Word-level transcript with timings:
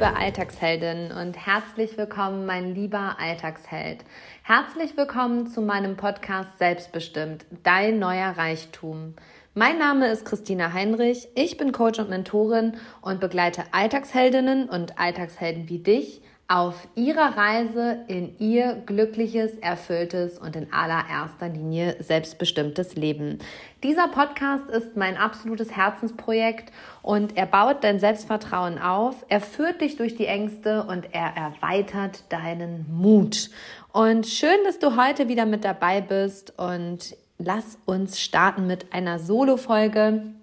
liebe 0.00 0.16
Alltagsheldin 0.16 1.12
und 1.12 1.36
herzlich 1.46 1.98
willkommen, 1.98 2.46
mein 2.46 2.74
lieber 2.74 3.16
Alltagsheld. 3.20 4.02
Herzlich 4.42 4.96
willkommen 4.96 5.46
zu 5.46 5.60
meinem 5.60 5.98
Podcast 5.98 6.56
Selbstbestimmt, 6.56 7.44
dein 7.64 7.98
neuer 7.98 8.30
Reichtum. 8.30 9.12
Mein 9.52 9.76
Name 9.76 10.08
ist 10.08 10.24
Christina 10.24 10.72
Heinrich, 10.72 11.28
ich 11.34 11.58
bin 11.58 11.72
Coach 11.72 11.98
und 11.98 12.08
Mentorin 12.08 12.78
und 13.02 13.20
begleite 13.20 13.64
Alltagsheldinnen 13.72 14.70
und 14.70 14.98
Alltagshelden 14.98 15.68
wie 15.68 15.80
dich 15.80 16.22
auf 16.50 16.88
ihrer 16.96 17.36
Reise 17.36 18.00
in 18.08 18.36
ihr 18.40 18.82
glückliches, 18.84 19.56
erfülltes 19.58 20.36
und 20.36 20.56
in 20.56 20.72
allererster 20.72 21.48
Linie 21.48 21.94
selbstbestimmtes 22.00 22.96
Leben. 22.96 23.38
Dieser 23.84 24.08
Podcast 24.08 24.68
ist 24.68 24.96
mein 24.96 25.16
absolutes 25.16 25.70
Herzensprojekt 25.70 26.72
und 27.02 27.36
er 27.36 27.46
baut 27.46 27.84
dein 27.84 28.00
Selbstvertrauen 28.00 28.80
auf, 28.80 29.24
er 29.28 29.40
führt 29.40 29.80
dich 29.80 29.96
durch 29.96 30.16
die 30.16 30.26
Ängste 30.26 30.82
und 30.82 31.14
er 31.14 31.36
erweitert 31.36 32.24
deinen 32.30 32.84
Mut. 32.90 33.50
Und 33.92 34.26
schön, 34.26 34.58
dass 34.64 34.80
du 34.80 34.96
heute 34.96 35.28
wieder 35.28 35.46
mit 35.46 35.64
dabei 35.64 36.00
bist 36.00 36.58
und 36.58 37.16
lass 37.38 37.78
uns 37.86 38.20
starten 38.20 38.66
mit 38.66 38.92
einer 38.92 39.20
Solo-Folge 39.20 40.34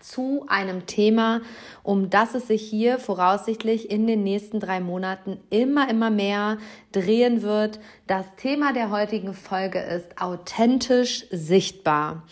zu 0.00 0.44
einem 0.48 0.86
Thema, 0.86 1.40
um 1.82 2.10
das 2.10 2.34
es 2.34 2.48
sich 2.48 2.62
hier 2.62 2.98
voraussichtlich 2.98 3.90
in 3.90 4.06
den 4.06 4.22
nächsten 4.22 4.60
drei 4.60 4.80
Monaten 4.80 5.38
immer, 5.50 5.88
immer 5.88 6.10
mehr 6.10 6.58
drehen 6.92 7.42
wird. 7.42 7.80
Das 8.06 8.26
Thema 8.36 8.72
der 8.72 8.90
heutigen 8.90 9.34
Folge 9.34 9.80
ist 9.80 10.20
authentisch 10.20 11.26
sichtbar. 11.30 12.22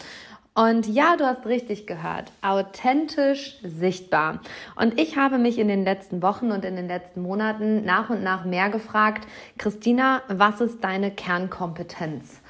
Und 0.54 0.86
ja, 0.86 1.16
du 1.16 1.24
hast 1.24 1.46
richtig 1.46 1.86
gehört, 1.86 2.30
authentisch 2.42 3.58
sichtbar. 3.62 4.40
Und 4.76 5.00
ich 5.00 5.16
habe 5.16 5.38
mich 5.38 5.58
in 5.58 5.66
den 5.66 5.82
letzten 5.82 6.20
Wochen 6.20 6.52
und 6.52 6.66
in 6.66 6.76
den 6.76 6.88
letzten 6.88 7.22
Monaten 7.22 7.86
nach 7.86 8.10
und 8.10 8.22
nach 8.22 8.44
mehr 8.44 8.68
gefragt, 8.68 9.26
Christina, 9.56 10.20
was 10.28 10.60
ist 10.60 10.84
deine 10.84 11.10
Kernkompetenz? 11.10 12.41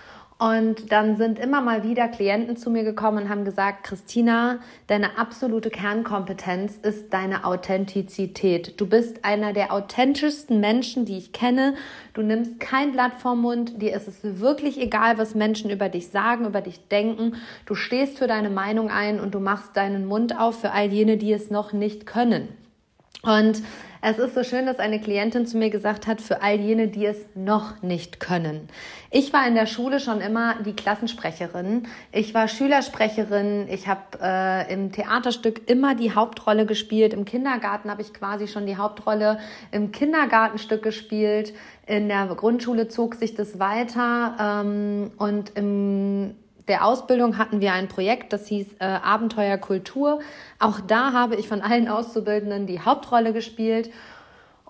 Und 0.43 0.91
dann 0.91 1.15
sind 1.15 1.39
immer 1.39 1.61
mal 1.61 1.85
wieder 1.85 2.09
Klienten 2.09 2.57
zu 2.57 2.69
mir 2.69 2.83
gekommen 2.83 3.25
und 3.25 3.29
haben 3.29 3.45
gesagt, 3.45 3.85
Christina, 3.85 4.59
deine 4.89 5.17
absolute 5.17 5.71
Kernkompetenz 5.71 6.79
ist 6.83 7.13
deine 7.13 7.45
Authentizität. 7.45 8.81
Du 8.81 8.89
bist 8.89 9.25
einer 9.25 9.53
der 9.53 9.73
authentischsten 9.73 10.59
Menschen, 10.59 11.05
die 11.05 11.17
ich 11.17 11.33
kenne. 11.33 11.77
Du 12.13 12.23
nimmst 12.23 12.59
kein 12.59 12.91
Blatt 12.91 13.13
vorm 13.21 13.41
Mund. 13.41 13.81
Dir 13.81 13.95
ist 13.95 14.09
es 14.09 14.41
wirklich 14.41 14.81
egal, 14.81 15.17
was 15.17 15.37
Menschen 15.37 15.71
über 15.71 15.89
dich 15.89 16.09
sagen, 16.09 16.45
über 16.45 16.61
dich 16.61 16.89
denken. 16.89 17.37
Du 17.65 17.77
stehst 17.77 18.19
für 18.19 18.27
deine 18.27 18.51
Meinung 18.51 18.91
ein 18.91 19.21
und 19.21 19.37
du 19.37 19.39
machst 19.39 19.77
deinen 19.77 20.07
Mund 20.07 20.37
auf 20.37 20.61
für 20.61 20.73
all 20.73 20.93
jene, 20.93 21.19
die 21.19 21.33
es 21.33 21.53
noch 21.53 21.73
nicht 21.73 22.05
können. 22.05 22.49
Und 23.23 23.63
es 24.05 24.19
ist 24.19 24.35
so 24.35 24.43
schön, 24.43 24.67
dass 24.67 24.81
eine 24.81 25.01
Klientin 25.01 25.47
zu 25.47 25.57
mir 25.57 25.71
gesagt 25.71 26.09
hat, 26.09 26.21
für 26.21 26.43
all 26.43 26.57
jene, 26.57 26.89
die 26.89 27.07
es 27.07 27.19
noch 27.37 27.83
nicht 27.83 28.19
können. 28.19 28.69
Ich 29.13 29.33
war 29.33 29.47
in 29.47 29.55
der 29.55 29.67
Schule 29.67 30.01
schon 30.01 30.21
immer 30.21 30.57
die 30.65 30.75
Klassensprecherin. 30.75 31.87
Ich 32.11 32.35
war 32.35 32.49
Schülersprecherin. 32.49 33.69
Ich 33.71 33.87
habe 33.87 34.01
äh, 34.21 34.73
im 34.73 34.91
Theaterstück 34.91 35.71
immer 35.71 35.95
die 35.95 36.17
Hauptrolle 36.17 36.67
gespielt. 36.67 37.15
Im 37.15 37.25
Kindergarten 37.25 37.91
habe 37.91 38.03
ich 38.03 38.13
quasi 38.13 38.49
schon 38.49 38.67
die 38.67 38.77
Hauptrolle 38.77 39.39
im 39.71 39.93
Kindergartenstück 39.93 40.83
gespielt. 40.83 41.55
In 41.87 42.09
der 42.09 42.27
Grundschule 42.27 42.89
zog 42.89 43.15
sich 43.15 43.37
das 43.37 43.61
weiter 43.61 44.63
ähm, 44.65 45.13
und 45.17 45.57
im 45.57 46.35
der 46.69 46.85
Ausbildung 46.85 47.39
hatten 47.39 47.61
wir 47.61 47.73
ein 47.73 47.89
Projekt, 47.89 48.33
das 48.33 48.47
hieß 48.47 48.77
äh, 48.79 48.85
Abenteuer 48.85 49.59
Kultur. 49.59 50.21
Auch 50.59 50.81
da 50.81 51.13
habe 51.13 51.37
ich 51.37 51.49
von 51.49 51.61
allen 51.61 51.89
Auszubildenden 51.89 52.67
die 52.67 52.81
Hauptrolle 52.81 53.33
gespielt. 53.33 53.91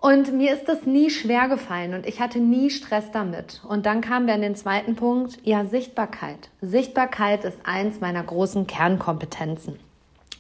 Und 0.03 0.33
mir 0.33 0.53
ist 0.53 0.69
das 0.69 0.85
nie 0.85 1.11
schwer 1.11 1.49
gefallen 1.49 1.95
und 1.95 2.07
ich 2.07 2.21
hatte 2.21 2.41
nie 2.41 2.71
Stress 2.71 3.13
damit. 3.13 3.61
Und 3.69 3.87
dann 3.87 4.01
kamen 4.01 4.27
wir 4.27 4.35
an 4.35 4.43
den 4.43 4.57
zweiten 4.57 4.97
Punkt, 4.97 5.39
ja, 5.45 5.65
Sichtbarkeit. 5.65 6.51
Sichtbarkeit 6.61 7.45
ist 7.45 7.59
eins 7.65 8.01
meiner 8.01 8.25
großen 8.25 8.67
Kernkompetenzen. 8.67 9.79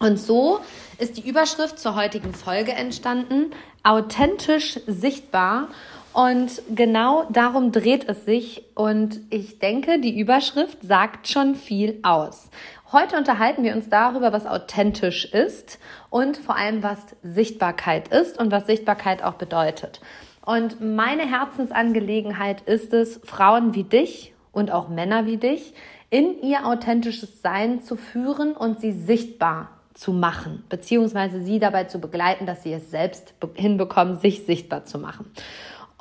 Und 0.01 0.19
so 0.19 0.59
ist 0.99 1.17
die 1.17 1.29
Überschrift 1.29 1.79
zur 1.79 1.95
heutigen 1.95 2.35
Folge 2.35 2.73
entstanden, 2.73 3.53
authentisch 3.85 4.81
sichtbar. 4.89 5.69
Und 6.13 6.63
genau 6.75 7.25
darum 7.31 7.73
dreht 7.73 8.09
es 8.09 8.25
sich. 8.25 8.63
Und 8.75 9.21
ich 9.31 9.59
denke, 9.59 10.01
die 10.01 10.19
Überschrift 10.19 10.79
sagt 10.83 11.29
schon 11.29 11.55
viel 11.55 11.99
aus. 12.03 12.51
Heute 12.93 13.17
unterhalten 13.17 13.65
wir 13.65 13.75
uns 13.75 13.89
darüber, 13.89 14.33
was 14.35 14.47
authentisch 14.47 15.25
ist 15.25 15.79
und 16.11 16.37
vor 16.37 16.57
allem, 16.57 16.83
was 16.83 16.99
Sichtbarkeit 17.23 18.09
ist 18.09 18.39
und 18.39 18.53
was 18.53 18.67
Sichtbarkeit 18.67 19.25
auch 19.25 19.35
bedeutet. 19.35 20.01
Und 20.45 20.81
meine 20.81 21.23
Herzensangelegenheit 21.23 22.61
ist 22.63 22.93
es, 22.93 23.21
Frauen 23.25 23.75
wie 23.75 23.85
dich 23.85 24.35
und 24.53 24.71
auch 24.71 24.89
Männer 24.89 25.25
wie 25.25 25.39
dich 25.39 25.73
in 26.11 26.43
ihr 26.43 26.67
authentisches 26.67 27.41
Sein 27.41 27.81
zu 27.81 27.97
führen 27.97 28.53
und 28.53 28.81
sie 28.81 28.93
sichtbar 28.93 29.71
zu 29.95 30.13
machen, 30.13 30.65
beziehungsweise 30.69 31.41
sie 31.41 31.59
dabei 31.59 31.85
zu 31.85 31.99
begleiten, 31.99 32.45
dass 32.45 32.63
sie 32.63 32.73
es 32.73 32.91
selbst 32.91 33.33
hinbekommen, 33.55 34.19
sich 34.19 34.45
sichtbar 34.45 34.85
zu 34.85 34.99
machen. 34.99 35.31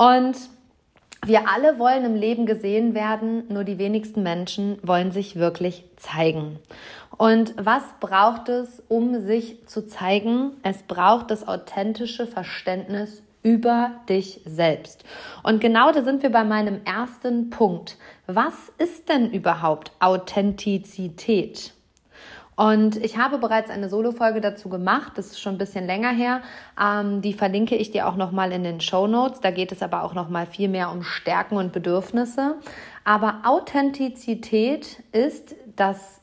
Und 0.01 0.35
wir 1.23 1.47
alle 1.47 1.77
wollen 1.77 2.05
im 2.05 2.15
Leben 2.15 2.47
gesehen 2.47 2.95
werden, 2.95 3.43
nur 3.49 3.63
die 3.63 3.77
wenigsten 3.77 4.23
Menschen 4.23 4.79
wollen 4.81 5.11
sich 5.11 5.35
wirklich 5.35 5.83
zeigen. 5.95 6.57
Und 7.17 7.53
was 7.55 7.83
braucht 7.99 8.49
es, 8.49 8.81
um 8.87 9.21
sich 9.21 9.67
zu 9.67 9.85
zeigen? 9.85 10.53
Es 10.63 10.81
braucht 10.81 11.29
das 11.29 11.47
authentische 11.47 12.25
Verständnis 12.25 13.21
über 13.43 13.91
dich 14.09 14.41
selbst. 14.43 15.03
Und 15.43 15.61
genau 15.61 15.91
da 15.91 16.01
sind 16.01 16.23
wir 16.23 16.31
bei 16.31 16.45
meinem 16.45 16.81
ersten 16.83 17.51
Punkt. 17.51 17.97
Was 18.25 18.55
ist 18.79 19.07
denn 19.07 19.29
überhaupt 19.29 19.91
Authentizität? 19.99 21.73
Und 22.61 22.97
ich 22.97 23.17
habe 23.17 23.39
bereits 23.39 23.71
eine 23.71 23.89
Solo-Folge 23.89 24.39
dazu 24.39 24.69
gemacht. 24.69 25.13
Das 25.15 25.27
ist 25.27 25.41
schon 25.41 25.55
ein 25.55 25.57
bisschen 25.57 25.87
länger 25.87 26.11
her. 26.11 26.43
Ähm, 26.79 27.23
die 27.23 27.33
verlinke 27.33 27.75
ich 27.75 27.89
dir 27.89 28.07
auch 28.07 28.15
nochmal 28.15 28.51
in 28.51 28.63
den 28.63 28.81
Show 28.81 29.07
Notes. 29.07 29.39
Da 29.39 29.49
geht 29.49 29.71
es 29.71 29.81
aber 29.81 30.03
auch 30.03 30.13
nochmal 30.13 30.45
viel 30.45 30.69
mehr 30.69 30.91
um 30.91 31.01
Stärken 31.01 31.57
und 31.57 31.73
Bedürfnisse. 31.73 32.57
Aber 33.03 33.41
Authentizität 33.45 35.01
ist 35.11 35.55
das 35.75 36.21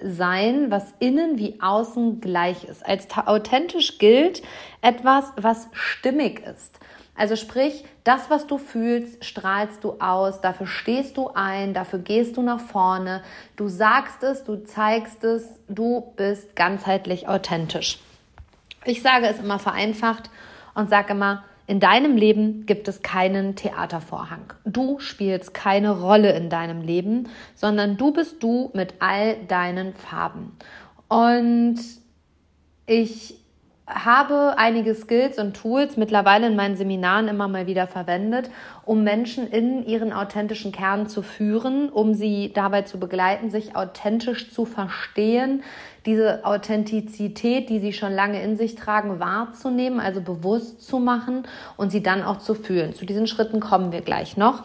sein, 0.00 0.72
was 0.72 0.92
innen 0.98 1.38
wie 1.38 1.60
außen 1.60 2.20
gleich 2.20 2.64
ist. 2.64 2.84
Als 2.84 3.06
authentisch 3.26 3.98
gilt 3.98 4.42
etwas, 4.80 5.32
was 5.36 5.68
stimmig 5.72 6.40
ist. 6.40 6.80
Also 7.20 7.36
sprich, 7.36 7.84
das, 8.02 8.30
was 8.30 8.46
du 8.46 8.56
fühlst, 8.56 9.26
strahlst 9.26 9.84
du 9.84 10.00
aus, 10.00 10.40
dafür 10.40 10.66
stehst 10.66 11.18
du 11.18 11.28
ein, 11.34 11.74
dafür 11.74 11.98
gehst 11.98 12.38
du 12.38 12.42
nach 12.42 12.60
vorne, 12.60 13.22
du 13.56 13.68
sagst 13.68 14.22
es, 14.22 14.42
du 14.42 14.64
zeigst 14.64 15.22
es, 15.22 15.46
du 15.68 16.14
bist 16.16 16.56
ganzheitlich 16.56 17.28
authentisch. 17.28 17.98
Ich 18.86 19.02
sage 19.02 19.26
es 19.26 19.38
immer 19.38 19.58
vereinfacht 19.58 20.30
und 20.74 20.88
sage 20.88 21.12
immer, 21.12 21.44
in 21.66 21.78
deinem 21.78 22.16
Leben 22.16 22.64
gibt 22.64 22.88
es 22.88 23.02
keinen 23.02 23.54
Theatervorhang. 23.54 24.54
Du 24.64 24.98
spielst 24.98 25.52
keine 25.52 26.00
Rolle 26.00 26.32
in 26.32 26.48
deinem 26.48 26.80
Leben, 26.80 27.28
sondern 27.54 27.98
du 27.98 28.14
bist 28.14 28.42
du 28.42 28.70
mit 28.72 28.94
all 29.00 29.36
deinen 29.44 29.92
Farben. 29.92 30.56
Und 31.08 31.80
ich 32.86 33.39
habe 33.90 34.54
einige 34.56 34.94
Skills 34.94 35.38
und 35.38 35.56
Tools 35.56 35.96
mittlerweile 35.96 36.46
in 36.46 36.56
meinen 36.56 36.76
Seminaren 36.76 37.28
immer 37.28 37.48
mal 37.48 37.66
wieder 37.66 37.86
verwendet, 37.86 38.50
um 38.84 39.04
Menschen 39.04 39.46
in 39.46 39.84
ihren 39.84 40.12
authentischen 40.12 40.72
Kern 40.72 41.08
zu 41.08 41.22
führen, 41.22 41.88
um 41.88 42.14
sie 42.14 42.52
dabei 42.52 42.82
zu 42.82 42.98
begleiten, 42.98 43.50
sich 43.50 43.76
authentisch 43.76 44.52
zu 44.52 44.64
verstehen, 44.64 45.62
diese 46.06 46.44
Authentizität, 46.44 47.68
die 47.68 47.80
sie 47.80 47.92
schon 47.92 48.12
lange 48.12 48.42
in 48.42 48.56
sich 48.56 48.74
tragen, 48.74 49.20
wahrzunehmen, 49.20 50.00
also 50.00 50.20
bewusst 50.20 50.82
zu 50.82 50.98
machen 50.98 51.44
und 51.76 51.90
sie 51.90 52.02
dann 52.02 52.22
auch 52.22 52.38
zu 52.38 52.54
fühlen. 52.54 52.94
Zu 52.94 53.04
diesen 53.04 53.26
Schritten 53.26 53.60
kommen 53.60 53.92
wir 53.92 54.00
gleich 54.00 54.36
noch. 54.36 54.64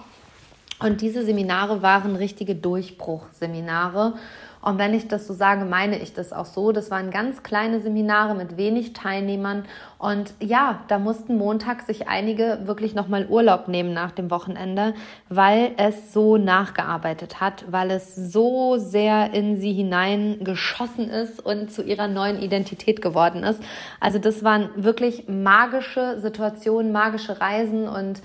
Und 0.80 1.02
diese 1.02 1.24
Seminare 1.24 1.82
waren 1.82 2.16
richtige 2.16 2.56
Durchbruchseminare 2.56 4.14
und 4.66 4.80
wenn 4.80 4.96
ich 4.96 5.08
das 5.08 5.28
so 5.28 5.36
sage, 5.36 5.64
meine 5.64 6.00
ich 6.00 6.14
das 6.14 6.34
auch 6.34 6.48
so. 6.48 6.72
Das 6.72 6.90
waren 6.90 7.12
ganz 7.12 7.44
kleine 7.44 7.80
Seminare 7.82 8.34
mit 8.34 8.58
wenig 8.58 8.94
Teilnehmern. 8.94 9.66
Und 10.00 10.34
ja, 10.40 10.80
da 10.88 10.98
mussten 10.98 11.38
Montag 11.38 11.84
sich 11.84 12.08
einige 12.08 12.62
wirklich 12.64 12.96
nochmal 12.96 13.28
Urlaub 13.28 13.68
nehmen 13.68 13.94
nach 13.94 14.10
dem 14.10 14.32
Wochenende, 14.32 14.96
weil 15.30 15.74
es 15.78 16.12
so 16.14 16.38
nachgearbeitet 16.38 17.40
hat, 17.40 17.66
weil 17.70 17.92
es 17.92 18.16
so 18.16 18.78
sehr 18.78 19.36
in 19.36 19.62
sie 19.62 19.72
hineingeschossen 19.72 21.12
ist 21.12 21.46
und 21.46 21.72
zu 21.72 21.84
ihrer 21.84 22.08
neuen 22.08 22.42
Identität 22.42 23.04
geworden 23.04 23.44
ist. 23.44 23.62
Also 24.00 24.18
das 24.18 24.44
waren 24.44 24.70
wirklich 24.76 25.28
magische 25.28 26.20
Situationen, 26.20 26.92
magische 26.92 27.40
Reisen 27.40 27.88
und 27.88 28.20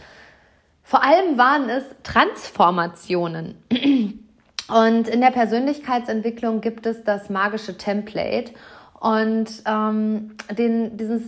vor 0.82 1.04
allem 1.04 1.36
waren 1.36 1.68
es 1.68 1.84
Transformationen. 2.02 3.56
Und 4.72 5.08
in 5.08 5.20
der 5.20 5.30
Persönlichkeitsentwicklung 5.30 6.60
gibt 6.60 6.86
es 6.86 7.02
das 7.04 7.30
magische 7.30 7.76
Template. 7.76 8.52
Und 9.00 9.48
ähm, 9.66 10.36
den, 10.50 10.96
dieses 10.96 11.22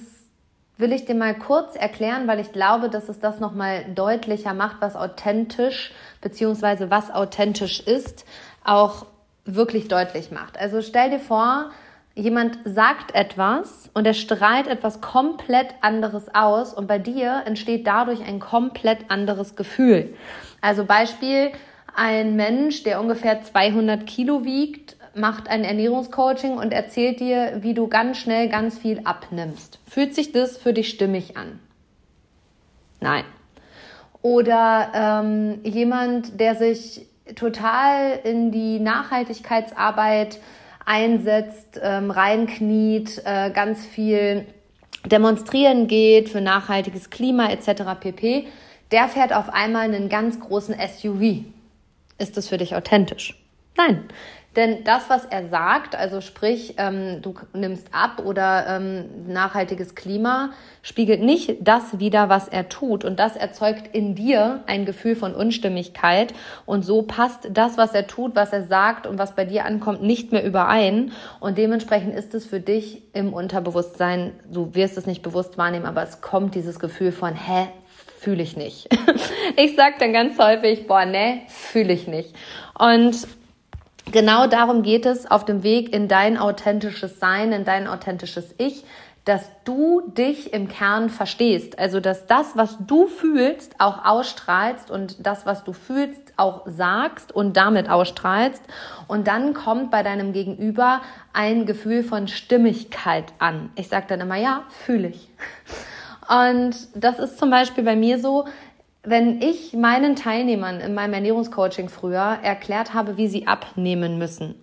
will 0.76 0.92
ich 0.92 1.04
dir 1.04 1.14
mal 1.14 1.34
kurz 1.34 1.76
erklären, 1.76 2.26
weil 2.26 2.40
ich 2.40 2.52
glaube, 2.52 2.88
dass 2.88 3.08
es 3.08 3.20
das 3.20 3.40
nochmal 3.40 3.84
deutlicher 3.94 4.54
macht, 4.54 4.76
was 4.80 4.96
authentisch 4.96 5.92
beziehungsweise 6.20 6.90
was 6.90 7.10
authentisch 7.10 7.80
ist, 7.80 8.24
auch 8.64 9.06
wirklich 9.44 9.88
deutlich 9.88 10.30
macht. 10.30 10.58
Also 10.58 10.82
stell 10.82 11.10
dir 11.10 11.18
vor, 11.18 11.70
jemand 12.14 12.58
sagt 12.64 13.14
etwas 13.14 13.90
und 13.94 14.06
er 14.06 14.14
strahlt 14.14 14.66
etwas 14.66 15.00
komplett 15.00 15.74
anderes 15.80 16.34
aus 16.34 16.74
und 16.74 16.86
bei 16.86 16.98
dir 16.98 17.42
entsteht 17.46 17.86
dadurch 17.86 18.20
ein 18.26 18.40
komplett 18.40 19.10
anderes 19.10 19.56
Gefühl. 19.56 20.14
Also 20.60 20.84
Beispiel, 20.84 21.52
ein 21.94 22.36
Mensch, 22.36 22.82
der 22.82 23.00
ungefähr 23.00 23.42
200 23.42 24.06
Kilo 24.06 24.44
wiegt, 24.44 24.96
macht 25.14 25.48
ein 25.48 25.64
Ernährungscoaching 25.64 26.56
und 26.56 26.72
erzählt 26.72 27.20
dir, 27.20 27.58
wie 27.60 27.74
du 27.74 27.88
ganz 27.88 28.18
schnell 28.18 28.48
ganz 28.48 28.78
viel 28.78 29.00
abnimmst. 29.04 29.78
Fühlt 29.86 30.14
sich 30.14 30.32
das 30.32 30.56
für 30.56 30.72
dich 30.72 30.88
stimmig 30.88 31.36
an? 31.36 31.58
Nein. 33.00 33.24
Oder 34.22 34.92
ähm, 34.94 35.60
jemand, 35.64 36.40
der 36.40 36.54
sich 36.54 37.06
total 37.34 38.20
in 38.24 38.52
die 38.52 38.78
Nachhaltigkeitsarbeit 38.78 40.38
einsetzt, 40.84 41.80
ähm, 41.82 42.10
reinkniet, 42.10 43.22
äh, 43.24 43.50
ganz 43.50 43.84
viel 43.84 44.46
demonstrieren 45.04 45.88
geht 45.88 46.28
für 46.28 46.40
nachhaltiges 46.40 47.10
Klima 47.10 47.50
etc. 47.50 47.82
pp., 47.98 48.46
der 48.92 49.08
fährt 49.08 49.32
auf 49.32 49.48
einmal 49.52 49.84
einen 49.84 50.08
ganz 50.08 50.38
großen 50.38 50.74
SUV. 50.74 51.44
Ist 52.22 52.36
das 52.36 52.46
für 52.46 52.56
dich 52.56 52.76
authentisch? 52.76 53.36
Nein. 53.76 54.04
Denn 54.54 54.84
das, 54.84 55.08
was 55.08 55.24
er 55.24 55.48
sagt, 55.48 55.96
also 55.96 56.20
sprich, 56.20 56.74
ähm, 56.76 57.20
du 57.20 57.34
nimmst 57.52 57.88
ab 57.90 58.22
oder 58.24 58.66
ähm, 58.68 59.06
nachhaltiges 59.26 59.96
Klima, 59.96 60.50
spiegelt 60.82 61.20
nicht 61.20 61.56
das 61.60 61.98
wider, 61.98 62.28
was 62.28 62.46
er 62.46 62.68
tut. 62.68 63.04
Und 63.04 63.18
das 63.18 63.34
erzeugt 63.34 63.92
in 63.92 64.14
dir 64.14 64.62
ein 64.66 64.84
Gefühl 64.84 65.16
von 65.16 65.34
Unstimmigkeit. 65.34 66.32
Und 66.64 66.84
so 66.84 67.02
passt 67.02 67.48
das, 67.50 67.76
was 67.76 67.92
er 67.92 68.06
tut, 68.06 68.36
was 68.36 68.52
er 68.52 68.64
sagt 68.64 69.08
und 69.08 69.18
was 69.18 69.34
bei 69.34 69.46
dir 69.46 69.64
ankommt, 69.64 70.02
nicht 70.02 70.30
mehr 70.30 70.44
überein. 70.44 71.10
Und 71.40 71.58
dementsprechend 71.58 72.14
ist 72.14 72.32
es 72.34 72.46
für 72.46 72.60
dich 72.60 73.02
im 73.14 73.32
Unterbewusstsein, 73.32 74.32
du 74.48 74.76
wirst 74.76 74.96
es 74.96 75.06
nicht 75.06 75.22
bewusst 75.22 75.58
wahrnehmen, 75.58 75.86
aber 75.86 76.04
es 76.04 76.20
kommt 76.20 76.54
dieses 76.54 76.78
Gefühl 76.78 77.10
von, 77.10 77.34
hä, 77.34 77.68
fühle 78.22 78.42
ich 78.42 78.56
nicht. 78.56 78.88
ich 79.56 79.74
sage 79.74 79.96
dann 79.98 80.12
ganz 80.12 80.38
häufig, 80.38 80.86
boah, 80.86 81.04
ne, 81.04 81.42
fühle 81.48 81.92
ich 81.92 82.06
nicht. 82.06 82.34
Und 82.78 83.26
genau 84.12 84.46
darum 84.46 84.82
geht 84.82 85.06
es 85.06 85.28
auf 85.28 85.44
dem 85.44 85.64
Weg 85.64 85.92
in 85.92 86.06
dein 86.06 86.38
authentisches 86.38 87.18
Sein, 87.18 87.52
in 87.52 87.64
dein 87.64 87.88
authentisches 87.88 88.54
Ich, 88.58 88.84
dass 89.24 89.48
du 89.64 90.02
dich 90.06 90.52
im 90.52 90.68
Kern 90.68 91.08
verstehst. 91.08 91.78
Also, 91.78 92.00
dass 92.00 92.26
das, 92.26 92.56
was 92.56 92.76
du 92.80 93.06
fühlst, 93.06 93.74
auch 93.78 94.04
ausstrahlst 94.04 94.90
und 94.90 95.24
das, 95.24 95.46
was 95.46 95.64
du 95.64 95.72
fühlst, 95.72 96.20
auch 96.36 96.62
sagst 96.66 97.32
und 97.32 97.56
damit 97.56 97.88
ausstrahlst. 97.88 98.62
Und 99.08 99.26
dann 99.26 99.54
kommt 99.54 99.90
bei 99.90 100.02
deinem 100.02 100.32
Gegenüber 100.32 101.02
ein 101.32 101.66
Gefühl 101.66 102.02
von 102.02 102.26
Stimmigkeit 102.28 103.32
an. 103.38 103.70
Ich 103.74 103.88
sage 103.88 104.06
dann 104.08 104.20
immer, 104.20 104.36
ja, 104.36 104.64
fühle 104.68 105.08
ich. 105.08 105.28
Und 106.28 106.76
das 106.94 107.18
ist 107.18 107.38
zum 107.38 107.50
Beispiel 107.50 107.84
bei 107.84 107.96
mir 107.96 108.18
so, 108.18 108.44
wenn 109.04 109.42
ich 109.42 109.72
meinen 109.72 110.14
Teilnehmern 110.14 110.80
in 110.80 110.94
meinem 110.94 111.14
Ernährungscoaching 111.14 111.88
früher 111.88 112.38
erklärt 112.42 112.94
habe, 112.94 113.16
wie 113.16 113.26
sie 113.26 113.48
abnehmen 113.48 114.18
müssen, 114.18 114.54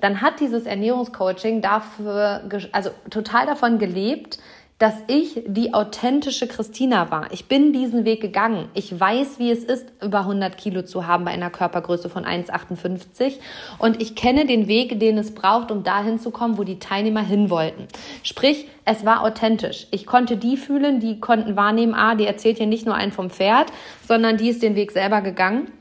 dann 0.00 0.20
hat 0.20 0.38
dieses 0.38 0.66
Ernährungscoaching 0.66 1.60
dafür, 1.60 2.48
also 2.70 2.90
total 3.10 3.46
davon 3.46 3.78
gelebt, 3.78 4.38
dass 4.78 4.94
ich 5.08 5.42
die 5.46 5.74
authentische 5.74 6.46
Christina 6.46 7.10
war. 7.10 7.32
Ich 7.32 7.46
bin 7.46 7.72
diesen 7.72 8.04
Weg 8.04 8.20
gegangen. 8.20 8.68
Ich 8.74 8.98
weiß, 8.98 9.40
wie 9.40 9.50
es 9.50 9.64
ist, 9.64 9.92
über 10.02 10.20
100 10.20 10.56
Kilo 10.56 10.82
zu 10.82 11.06
haben 11.06 11.24
bei 11.24 11.32
einer 11.32 11.50
Körpergröße 11.50 12.08
von 12.08 12.24
1,58. 12.24 13.34
Und 13.78 14.00
ich 14.00 14.14
kenne 14.14 14.46
den 14.46 14.68
Weg, 14.68 15.00
den 15.00 15.18
es 15.18 15.34
braucht, 15.34 15.72
um 15.72 15.82
dahin 15.82 16.20
zu 16.20 16.30
kommen, 16.30 16.58
wo 16.58 16.64
die 16.64 16.78
Teilnehmer 16.78 17.22
hin 17.22 17.50
wollten. 17.50 17.88
Sprich, 18.22 18.68
es 18.84 19.04
war 19.04 19.22
authentisch. 19.22 19.88
Ich 19.90 20.06
konnte 20.06 20.36
die 20.36 20.56
fühlen, 20.56 21.00
die 21.00 21.18
konnten 21.18 21.56
wahrnehmen, 21.56 21.94
ah, 21.94 22.14
die 22.14 22.26
erzählt 22.26 22.58
hier 22.58 22.66
nicht 22.66 22.86
nur 22.86 22.94
einen 22.94 23.12
vom 23.12 23.30
Pferd, 23.30 23.72
sondern 24.06 24.36
die 24.36 24.48
ist 24.48 24.62
den 24.62 24.76
Weg 24.76 24.92
selber 24.92 25.22
gegangen. 25.22 25.72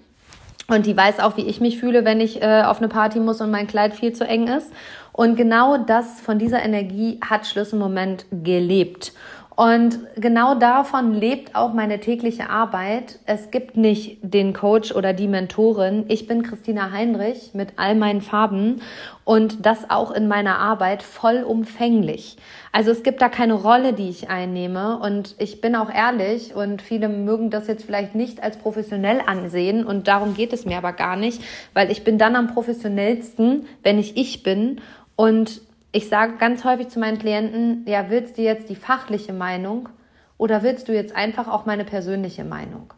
Und 0.70 0.86
die 0.86 0.98
weiß 0.98 1.20
auch, 1.20 1.38
wie 1.38 1.46
ich 1.46 1.62
mich 1.62 1.80
fühle, 1.80 2.04
wenn 2.04 2.20
ich 2.20 2.42
äh, 2.42 2.64
auf 2.64 2.80
eine 2.80 2.90
Party 2.90 3.20
muss 3.20 3.40
und 3.40 3.52
mein 3.52 3.68
Kleid 3.68 3.94
viel 3.94 4.12
zu 4.12 4.28
eng 4.28 4.48
ist. 4.48 4.72
Und 5.14 5.36
genau 5.36 5.78
das, 5.78 6.20
von 6.20 6.38
dieser 6.38 6.62
Energie 6.62 7.20
hat 7.28 7.48
Schlüsselmoment 7.48 8.26
gelebt. 8.32 9.14
Und 9.58 9.98
genau 10.16 10.54
davon 10.54 11.16
lebt 11.16 11.56
auch 11.56 11.74
meine 11.74 12.00
tägliche 12.00 12.48
Arbeit. 12.48 13.18
Es 13.26 13.50
gibt 13.50 13.76
nicht 13.76 14.20
den 14.22 14.54
Coach 14.54 14.92
oder 14.92 15.14
die 15.14 15.28
Mentorin. 15.28 16.06
Ich 16.10 16.28
bin 16.28 16.44
Christina 16.44 16.92
Heinrich 16.92 17.56
mit 17.56 17.70
all 17.76 17.96
meinen 17.96 18.22
Farben 18.22 18.84
und 19.24 19.66
das 19.66 19.90
auch 19.90 20.12
in 20.12 20.28
meiner 20.28 20.60
Arbeit 20.60 21.02
vollumfänglich. 21.02 22.38
Also 22.72 22.92
es 22.92 23.02
gibt 23.02 23.20
da 23.20 23.30
keine 23.30 23.56
Rolle, 23.56 23.94
die 23.94 24.10
ich 24.10 24.30
einnehme 24.30 25.00
und 25.00 25.34
ich 25.40 25.60
bin 25.60 25.76
auch 25.76 25.92
ehrlich 25.92 26.54
und 26.54 26.84
viele 26.84 27.10
mögen 27.10 27.50
das 27.50 27.66
jetzt 27.66 27.84
vielleicht 27.84 28.14
nicht 28.14 28.44
als 28.44 28.58
professionell 28.58 29.22
ansehen 29.26 29.88
und 29.88 30.08
darum 30.08 30.36
geht 30.36 30.54
es 30.54 30.66
mir 30.66 30.78
aber 30.78 30.94
gar 30.94 31.16
nicht, 31.16 31.42
weil 31.74 31.90
ich 31.90 32.04
bin 32.04 32.20
dann 32.20 32.36
am 32.36 32.46
professionellsten, 32.54 33.66
wenn 33.82 33.98
ich 33.98 34.18
ich 34.18 34.44
bin 34.44 34.82
und 35.16 35.62
ich 35.98 36.10
sage 36.10 36.34
ganz 36.38 36.64
häufig 36.64 36.90
zu 36.90 37.00
meinen 37.00 37.18
Klienten, 37.18 37.84
ja, 37.88 38.12
willst 38.12 38.38
du 38.38 38.44
jetzt 38.44 38.70
die 38.70 38.76
fachliche 38.76 39.34
Meinung 39.34 39.90
oder 40.38 40.62
willst 40.62 40.88
du 40.88 40.94
jetzt 40.94 41.16
einfach 41.16 41.48
auch 41.48 41.66
meine 41.66 41.86
persönliche 41.86 42.44
Meinung? 42.44 42.94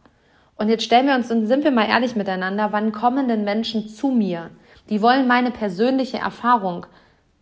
Und 0.58 0.68
jetzt 0.68 0.84
stellen 0.84 1.08
wir 1.08 1.16
uns 1.16 1.32
und 1.32 1.48
sind 1.48 1.64
wir 1.64 1.72
mal 1.72 1.88
ehrlich 1.88 2.18
miteinander, 2.18 2.74
wann 2.74 2.92
kommen 2.92 3.30
denn 3.30 3.46
Menschen 3.46 3.88
zu 3.88 4.10
mir? 4.10 4.50
Die 4.90 5.02
wollen 5.02 5.28
meine 5.28 5.50
persönliche 5.50 6.18
Erfahrung, 6.18 6.88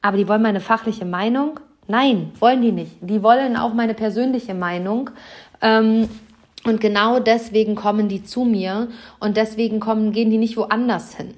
aber 0.03 0.17
die 0.17 0.27
wollen 0.27 0.43
meine 0.43 0.59
fachliche 0.59 1.05
Meinung? 1.05 1.59
Nein, 1.87 2.33
wollen 2.39 2.61
die 2.61 2.71
nicht. 2.71 2.91
Die 3.01 3.23
wollen 3.23 3.57
auch 3.57 3.73
meine 3.73 3.95
persönliche 3.95 4.53
Meinung. 4.53 5.09
Ähm, 5.61 6.07
und 6.65 6.81
genau 6.81 7.19
deswegen 7.19 7.73
kommen 7.73 8.09
die 8.09 8.23
zu 8.23 8.43
mir 8.43 8.89
und 9.19 9.37
deswegen 9.37 9.79
kommen, 9.79 10.11
gehen 10.11 10.29
die 10.29 10.37
nicht 10.37 10.55
woanders 10.55 11.15
hin. 11.15 11.33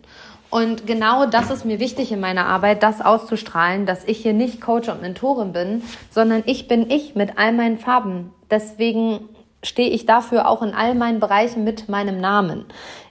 Und 0.50 0.88
genau 0.88 1.26
das 1.28 1.52
ist 1.52 1.66
mir 1.66 1.80
wichtig 1.80 2.12
in 2.12 2.20
meiner 2.20 2.46
Arbeit, 2.46 2.82
das 2.82 3.02
auszustrahlen, 3.02 3.86
dass 3.86 4.04
ich 4.06 4.20
hier 4.20 4.34
nicht 4.34 4.62
Coach 4.62 4.90
und 4.90 5.02
Mentorin 5.02 5.54
bin, 5.54 5.84
sondern 6.10 6.44
ich 6.46 6.68
bin 6.68 6.90
ich 6.90 7.16
mit 7.16 7.38
all 7.38 7.54
meinen 7.54 7.78
Farben. 7.78 8.34
Deswegen 8.50 9.30
stehe 9.64 9.90
ich 9.90 10.06
dafür 10.06 10.48
auch 10.48 10.62
in 10.62 10.74
all 10.74 10.96
meinen 10.96 11.20
Bereichen 11.20 11.64
mit 11.64 11.90
meinem 11.90 12.20
Namen. 12.20 12.66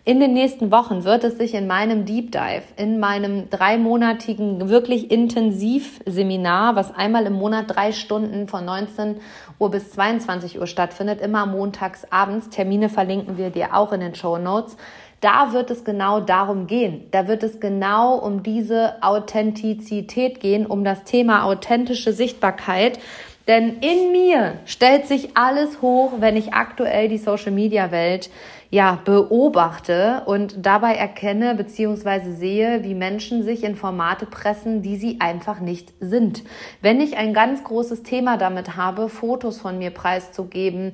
In 0.05 0.21
den 0.21 0.33
nächsten 0.33 0.73
Wochen 0.73 1.05
wird 1.05 1.23
es 1.23 1.37
sich 1.37 1.53
in 1.53 1.67
meinem 1.67 2.07
Deep 2.07 2.33
Dive, 2.33 2.63
in 2.77 2.99
meinem 2.99 3.51
dreimonatigen, 3.51 4.71
wirklich 4.71 5.11
intensiv 5.11 6.01
Seminar, 6.07 6.77
was 6.77 6.95
einmal 6.95 7.27
im 7.27 7.35
Monat 7.35 7.67
drei 7.69 7.93
Stunden 7.93 8.49
von 8.49 8.65
19 8.65 9.21
Uhr 9.59 9.71
bis 9.71 9.91
22 9.91 10.59
Uhr 10.59 10.67
stattfindet, 10.67 11.21
immer 11.21 11.45
montags 11.45 12.11
abends. 12.11 12.49
Termine 12.49 12.89
verlinken 12.89 13.37
wir 13.37 13.51
dir 13.51 13.75
auch 13.75 13.93
in 13.93 14.01
den 14.01 14.15
Show 14.15 14.39
Notes 14.39 14.79
da 15.21 15.53
wird 15.53 15.71
es 15.71 15.85
genau 15.85 16.21
darum 16.21 16.67
gehen. 16.67 17.07
Da 17.11 17.27
wird 17.27 17.43
es 17.43 17.61
genau 17.61 18.17
um 18.17 18.43
diese 18.43 19.03
Authentizität 19.03 20.41
gehen, 20.41 20.67
um 20.67 20.85
das 20.85 21.05
Thema 21.05 21.45
authentische 21.45 22.13
Sichtbarkeit. 22.13 22.99
Denn 23.49 23.79
in 23.79 24.13
mir 24.13 24.55
stellt 24.67 25.07
sich 25.07 25.37
alles 25.37 25.81
hoch, 25.81 26.13
wenn 26.19 26.37
ich 26.37 26.53
aktuell 26.53 27.09
die 27.09 27.19
Social 27.19 27.51
Media 27.51 27.91
Welt 27.91 28.31
ja, 28.71 29.01
beobachte 29.03 30.23
und 30.27 30.67
dabei 30.67 30.95
erkenne 30.95 31.55
bzw. 31.55 32.33
sehe, 32.33 32.85
wie 32.85 32.95
Menschen 32.95 33.43
sich 33.43 33.65
in 33.65 33.77
Formate 33.77 34.27
pressen, 34.27 34.83
die 34.83 34.97
sie 34.97 35.21
einfach 35.21 35.61
nicht 35.61 35.95
sind. 36.01 36.45
Wenn 36.83 37.01
ich 37.01 37.17
ein 37.17 37.33
ganz 37.33 37.65
großes 37.65 38.03
Thema 38.03 38.37
damit 38.37 38.77
habe, 38.77 39.09
Fotos 39.09 39.59
von 39.59 39.79
mir 39.79 39.91
preiszugeben, 39.91 40.93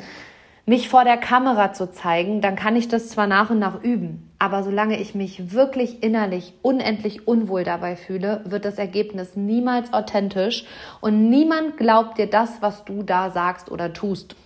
mich 0.67 0.89
vor 0.89 1.05
der 1.05 1.19
Kamera 1.19 1.73
zu 1.73 1.91
zeigen, 1.91 2.41
dann 2.41 2.57
kann 2.57 2.77
ich 2.77 2.89
das 2.89 3.09
zwar 3.09 3.27
nach 3.27 3.51
und 3.51 3.59
nach 3.59 3.83
üben, 3.83 4.31
aber 4.39 4.63
solange 4.63 4.99
ich 4.99 5.15
mich 5.15 5.53
wirklich 5.53 6.03
innerlich 6.03 6.55
unendlich 6.63 7.29
unwohl 7.29 7.65
dabei 7.65 7.97
fühle, 7.97 8.41
wird 8.45 8.65
das 8.65 8.79
Ergebnis 8.79 9.37
niemals 9.37 9.93
authentisch 9.93 10.65
und 11.01 11.29
niemand 11.29 11.77
glaubt 11.77 12.19
dir 12.19 12.29
das, 12.29 12.51
was 12.61 12.85
du 12.85 13.03
da 13.03 13.31
sagst 13.31 13.71
oder 13.71 13.93
tust. 13.93 14.37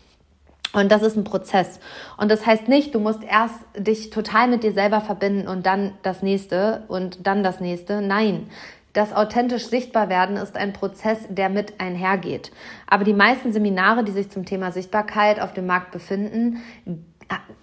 Und 0.75 0.92
das 0.92 1.02
ist 1.02 1.16
ein 1.16 1.25
Prozess. 1.25 1.80
Und 2.18 2.30
das 2.30 2.44
heißt 2.44 2.68
nicht, 2.68 2.94
du 2.94 3.00
musst 3.00 3.25
erst 3.25 3.54
dich 3.76 4.10
total 4.10 4.48
mit 4.48 4.62
dir 4.62 4.72
selber 4.72 5.00
verbinden 5.00 5.48
und 5.48 5.64
dann 5.64 5.94
das 6.02 6.22
nächste 6.22 6.84
und 6.88 7.26
dann 7.26 7.42
das 7.42 7.60
nächste. 7.60 8.02
Nein, 8.02 8.50
das 8.99 9.14
authentisch 9.14 9.67
sichtbar 9.67 10.09
werden 10.09 10.37
ist 10.37 10.57
ein 10.57 10.73
Prozess, 10.73 11.21
der 11.28 11.49
mit 11.49 11.81
einhergeht. 11.81 12.50
Aber 12.88 13.05
die 13.05 13.14
meisten 13.14 13.52
Seminare, 13.52 14.02
die 14.02 14.11
sich 14.11 14.28
zum 14.28 14.45
Thema 14.45 14.73
Sichtbarkeit 14.73 15.40
auf 15.40 15.52
dem 15.52 15.67
Markt 15.67 15.93
befinden, 15.93 16.61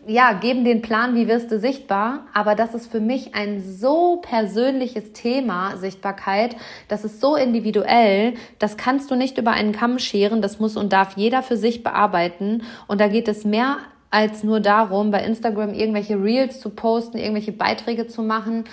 ja, 0.07 0.31
geben 0.33 0.63
den 0.63 0.81
Plan, 0.81 1.13
wie 1.15 1.27
wirst 1.27 1.51
du 1.51 1.59
sichtbar, 1.59 2.27
aber 2.33 2.55
das 2.55 2.73
ist 2.73 2.89
für 2.89 3.01
mich 3.01 3.35
ein 3.35 3.61
so 3.61 4.21
persönliches 4.21 5.11
Thema, 5.11 5.75
Sichtbarkeit, 5.75 6.55
das 6.87 7.03
ist 7.03 7.19
so 7.19 7.35
individuell, 7.35 8.35
das 8.59 8.77
kannst 8.77 9.11
du 9.11 9.15
nicht 9.15 9.37
über 9.37 9.51
einen 9.51 9.73
Kamm 9.73 9.99
scheren, 9.99 10.41
das 10.41 10.59
muss 10.59 10.77
und 10.77 10.93
darf 10.93 11.17
jeder 11.17 11.43
für 11.43 11.57
sich 11.57 11.83
bearbeiten. 11.83 12.63
Und 12.87 13.01
da 13.01 13.09
geht 13.09 13.27
es 13.27 13.43
mehr 13.43 13.77
als 14.09 14.43
nur 14.43 14.61
darum, 14.61 15.11
bei 15.11 15.21
Instagram 15.25 15.73
irgendwelche 15.73 16.21
Reels 16.21 16.61
zu 16.61 16.69
posten, 16.69 17.17
irgendwelche 17.17 17.51
Beiträge 17.51 18.07
zu 18.07 18.21
machen 18.21 18.63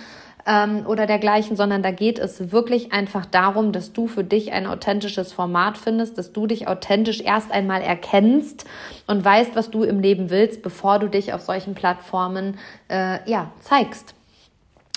ähm, 0.46 0.86
oder 0.86 1.06
dergleichen, 1.06 1.56
sondern 1.56 1.82
da 1.82 1.90
geht 1.90 2.18
es 2.18 2.52
wirklich 2.52 2.92
einfach 2.92 3.26
darum, 3.26 3.72
dass 3.72 3.92
du 3.92 4.06
für 4.06 4.24
dich 4.24 4.52
ein 4.52 4.66
authentisches 4.66 5.32
Format 5.32 5.78
findest, 5.78 6.18
dass 6.18 6.32
du 6.32 6.46
dich 6.46 6.68
authentisch 6.68 7.20
erst 7.20 7.52
einmal 7.52 7.82
erkennst 7.82 8.64
und 9.06 9.24
weißt, 9.24 9.54
was 9.54 9.70
du 9.70 9.82
im 9.82 10.00
Leben 10.00 10.30
willst, 10.30 10.62
bevor 10.62 10.98
du 10.98 11.08
dich 11.08 11.32
auf 11.32 11.42
solchen 11.42 11.74
Plattformen 11.74 12.58
äh, 12.88 13.18
ja 13.30 13.50
zeigst. 13.60 14.14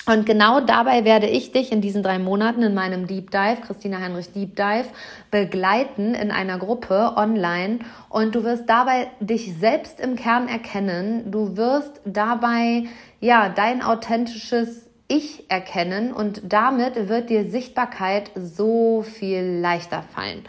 Und 0.08 0.28
genau 0.28 0.62
dabei 0.62 1.04
werde 1.04 1.26
ich 1.26 1.52
dich 1.52 1.72
in 1.72 1.82
diesen 1.82 2.04
drei 2.04 2.20
Monaten 2.20 2.62
in 2.62 2.76
meinem 2.76 3.08
Deep 3.08 3.32
Dive, 3.32 3.62
Christina 3.66 4.00
Heinrich 4.00 4.32
Deep 4.32 4.56
Dive, 4.56 4.86
begleiten 5.32 6.14
in 6.14 6.30
einer 6.30 6.60
Gruppe 6.60 7.14
online. 7.16 7.80
Und 8.10 8.36
du 8.36 8.44
wirst 8.44 8.70
dabei 8.70 9.08
dich 9.20 9.56
selbst 9.58 10.00
im 10.00 10.16
Kern 10.16 10.48
erkennen. 10.48 11.32
Du 11.32 11.58
wirst 11.58 12.02
dabei, 12.06 12.84
ja, 13.20 13.50
dein 13.50 13.82
authentisches 13.82 14.86
ich 15.08 15.50
erkennen 15.50 16.12
und 16.12 16.42
damit 16.44 17.08
wird 17.10 17.30
dir 17.30 17.50
Sichtbarkeit 17.50 18.32
so 18.36 19.04
viel 19.04 19.60
leichter 19.60 20.02
fallen. 20.02 20.44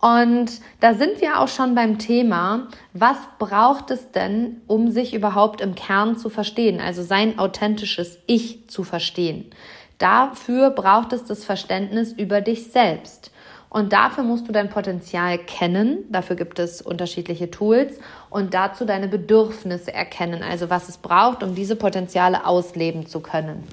Und 0.00 0.62
da 0.80 0.94
sind 0.94 1.20
wir 1.20 1.40
auch 1.40 1.48
schon 1.48 1.74
beim 1.74 1.98
Thema, 1.98 2.68
was 2.94 3.18
braucht 3.38 3.90
es 3.90 4.10
denn, 4.12 4.62
um 4.66 4.90
sich 4.90 5.12
überhaupt 5.12 5.60
im 5.60 5.74
Kern 5.74 6.16
zu 6.16 6.30
verstehen, 6.30 6.80
also 6.80 7.02
sein 7.02 7.38
authentisches 7.38 8.18
Ich 8.26 8.66
zu 8.68 8.82
verstehen. 8.82 9.50
Dafür 9.98 10.70
braucht 10.70 11.12
es 11.12 11.24
das 11.24 11.44
Verständnis 11.44 12.12
über 12.12 12.40
dich 12.40 12.72
selbst. 12.72 13.30
Und 13.68 13.92
dafür 13.92 14.24
musst 14.24 14.48
du 14.48 14.52
dein 14.52 14.70
Potenzial 14.70 15.36
kennen. 15.36 15.98
Dafür 16.08 16.34
gibt 16.34 16.58
es 16.58 16.80
unterschiedliche 16.80 17.50
Tools 17.50 17.98
und 18.30 18.54
dazu 18.54 18.86
deine 18.86 19.06
Bedürfnisse 19.06 19.92
erkennen, 19.92 20.42
also 20.42 20.70
was 20.70 20.88
es 20.88 20.96
braucht, 20.96 21.42
um 21.42 21.54
diese 21.54 21.76
Potenziale 21.76 22.46
ausleben 22.46 23.06
zu 23.06 23.20
können 23.20 23.64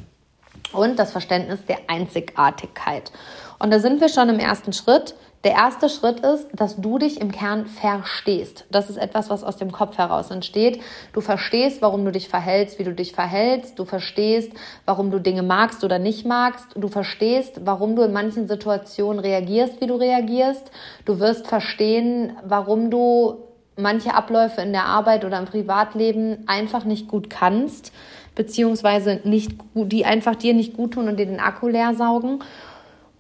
und 0.74 0.98
das 1.00 1.12
Verständnis 1.12 1.66
der 1.66 1.78
Einzigartigkeit. 1.88 3.12
Und 3.60 3.72
da 3.72 3.80
sind 3.80 4.02
wir 4.02 4.10
schon 4.10 4.30
im 4.30 4.40
ersten 4.40 4.74
Schritt. 4.74 5.16
Der 5.44 5.54
erste 5.54 5.88
Schritt 5.88 6.20
ist, 6.22 6.48
dass 6.54 6.78
du 6.78 6.98
dich 6.98 7.22
im 7.22 7.32
Kern 7.32 7.68
verstehst. 7.68 8.66
Das 8.72 8.90
ist 8.90 8.98
etwas, 8.98 9.30
was 9.30 9.44
aus 9.44 9.58
dem 9.58 9.72
Kopf 9.72 9.98
heraus 9.98 10.32
entsteht. 10.32 10.82
Du 11.14 11.22
verstehst, 11.22 11.82
warum 11.82 12.04
du 12.06 12.12
dich 12.12 12.28
verhältst, 12.28 12.80
wie 12.80 12.84
du 12.84 12.94
dich 12.94 13.14
verhältst. 13.14 13.78
Du 13.80 13.86
verstehst, 13.86 14.52
warum 14.86 15.12
du 15.12 15.20
Dinge 15.20 15.44
magst 15.44 15.84
oder 15.84 16.00
nicht 16.00 16.26
magst. 16.26 16.66
Du 16.76 16.88
verstehst, 16.88 17.62
warum 17.64 17.96
du 17.96 18.02
in 18.02 18.14
manchen 18.14 18.48
Situationen 18.48 19.20
reagierst, 19.20 19.80
wie 19.80 19.88
du 19.88 19.96
reagierst. 19.96 20.72
Du 21.06 21.20
wirst 21.20 21.48
verstehen, 21.48 22.36
warum 22.44 22.90
du 22.90 23.44
manche 23.78 24.16
Abläufe 24.16 24.62
in 24.62 24.74
der 24.74 24.86
Arbeit 24.86 25.24
oder 25.24 25.38
im 25.38 25.46
Privatleben 25.46 26.48
einfach 26.48 26.84
nicht 26.84 27.08
gut 27.08 27.30
kannst 27.30 27.94
beziehungsweise 28.38 29.20
nicht, 29.24 29.52
die 29.74 30.06
einfach 30.06 30.36
dir 30.36 30.54
nicht 30.54 30.78
gut 30.78 30.94
tun 30.94 31.10
und 31.10 31.18
dir 31.18 31.26
den 31.26 31.42
Akku 31.42 31.68
leer 31.68 31.96
saugen. 31.96 32.40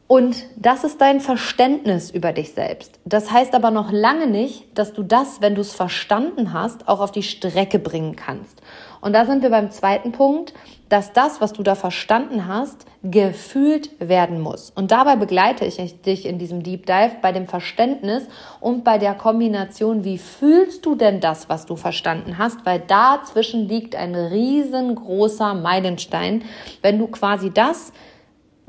Und 0.07 0.45
das 0.55 0.85
ist 0.85 1.01
dein 1.01 1.19
Verständnis 1.19 2.11
über 2.11 2.31
dich 2.31 2.53
selbst. 2.53 2.99
Das 3.03 3.29
heißt 3.29 3.53
aber 3.53 3.71
noch 3.71 3.91
lange 3.91 4.27
nicht, 4.27 4.65
dass 4.77 4.93
du 4.93 5.03
das, 5.03 5.41
wenn 5.41 5.55
du 5.55 5.61
es 5.61 5.73
verstanden 5.73 6.53
hast, 6.53 6.87
auch 6.87 7.01
auf 7.01 7.11
die 7.11 7.23
Strecke 7.23 7.77
bringen 7.77 8.15
kannst. 8.15 8.61
Und 9.01 9.11
da 9.11 9.25
sind 9.25 9.43
wir 9.43 9.49
beim 9.49 9.69
zweiten 9.69 10.13
Punkt, 10.13 10.53
dass 10.89 11.13
das, 11.13 11.41
was 11.41 11.53
du 11.53 11.63
da 11.63 11.75
verstanden 11.75 12.47
hast, 12.47 12.85
gefühlt 13.03 13.89
werden 13.99 14.39
muss. 14.39 14.71
Und 14.75 14.91
dabei 14.91 15.15
begleite 15.15 15.65
ich 15.65 16.01
dich 16.01 16.25
in 16.25 16.39
diesem 16.39 16.63
Deep 16.63 16.85
Dive 16.85 17.17
bei 17.21 17.31
dem 17.31 17.47
Verständnis 17.47 18.27
und 18.59 18.83
bei 18.83 18.97
der 18.97 19.13
Kombination, 19.13 20.03
wie 20.03 20.17
fühlst 20.17 20.85
du 20.85 20.95
denn 20.95 21.19
das, 21.19 21.49
was 21.49 21.65
du 21.65 21.75
verstanden 21.75 22.37
hast, 22.37 22.65
weil 22.65 22.79
dazwischen 22.79 23.67
liegt 23.67 23.95
ein 23.95 24.15
riesengroßer 24.15 25.53
Meilenstein, 25.53 26.43
wenn 26.81 26.99
du 26.99 27.07
quasi 27.07 27.51
das 27.51 27.91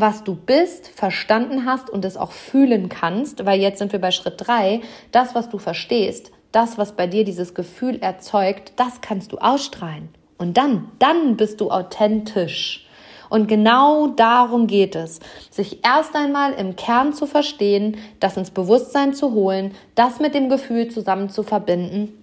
was 0.00 0.22
du 0.22 0.37
bist, 0.37 0.87
verstanden 0.87 1.66
hast 1.66 1.90
und 1.90 2.04
es 2.04 2.16
auch 2.16 2.30
fühlen 2.30 2.88
kannst, 2.88 3.44
weil 3.44 3.60
jetzt 3.60 3.78
sind 3.78 3.90
wir 3.90 4.00
bei 4.00 4.12
Schritt 4.12 4.34
drei, 4.37 4.80
das, 5.10 5.34
was 5.34 5.48
du 5.48 5.58
verstehst, 5.58 6.30
das, 6.52 6.78
was 6.78 6.92
bei 6.92 7.08
dir 7.08 7.25
dieses 7.25 7.52
Gefühl 7.52 7.98
erzeugt, 8.00 8.72
das 8.76 9.00
kannst 9.00 9.32
du 9.32 9.38
ausstrahlen. 9.38 10.08
Und 10.38 10.57
dann, 10.57 10.88
dann 10.99 11.37
bist 11.37 11.61
du 11.61 11.71
authentisch. 11.71 12.87
Und 13.28 13.47
genau 13.47 14.07
darum 14.07 14.66
geht 14.66 14.97
es, 14.97 15.21
sich 15.50 15.85
erst 15.85 16.16
einmal 16.16 16.54
im 16.54 16.76
Kern 16.76 17.12
zu 17.12 17.26
verstehen, 17.26 17.99
das 18.21 18.37
ins 18.37 18.50
Bewusstsein 18.50 19.12
zu 19.12 19.33
holen, 19.33 19.75
das 19.95 20.18
mit 20.18 20.35
dem 20.35 20.49
Gefühl 20.49 20.88
zusammen 20.88 21.28
zu 21.28 21.42
verbinden 21.42 22.14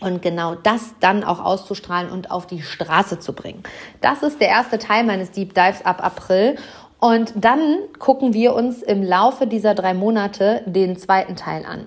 und 0.00 0.22
genau 0.22 0.54
das 0.54 0.94
dann 1.00 1.22
auch 1.22 1.44
auszustrahlen 1.44 2.10
und 2.10 2.30
auf 2.30 2.46
die 2.46 2.62
Straße 2.62 3.18
zu 3.18 3.32
bringen. 3.32 3.62
Das 4.00 4.22
ist 4.22 4.40
der 4.40 4.48
erste 4.48 4.78
Teil 4.78 5.04
meines 5.04 5.32
Deep 5.32 5.54
Dives 5.54 5.84
ab 5.84 6.02
April 6.02 6.56
und 6.98 7.32
dann 7.36 7.78
gucken 7.98 8.32
wir 8.32 8.54
uns 8.54 8.82
im 8.82 9.02
Laufe 9.02 9.46
dieser 9.46 9.74
drei 9.74 9.92
Monate 9.92 10.62
den 10.64 10.96
zweiten 10.96 11.36
Teil 11.36 11.66
an, 11.66 11.86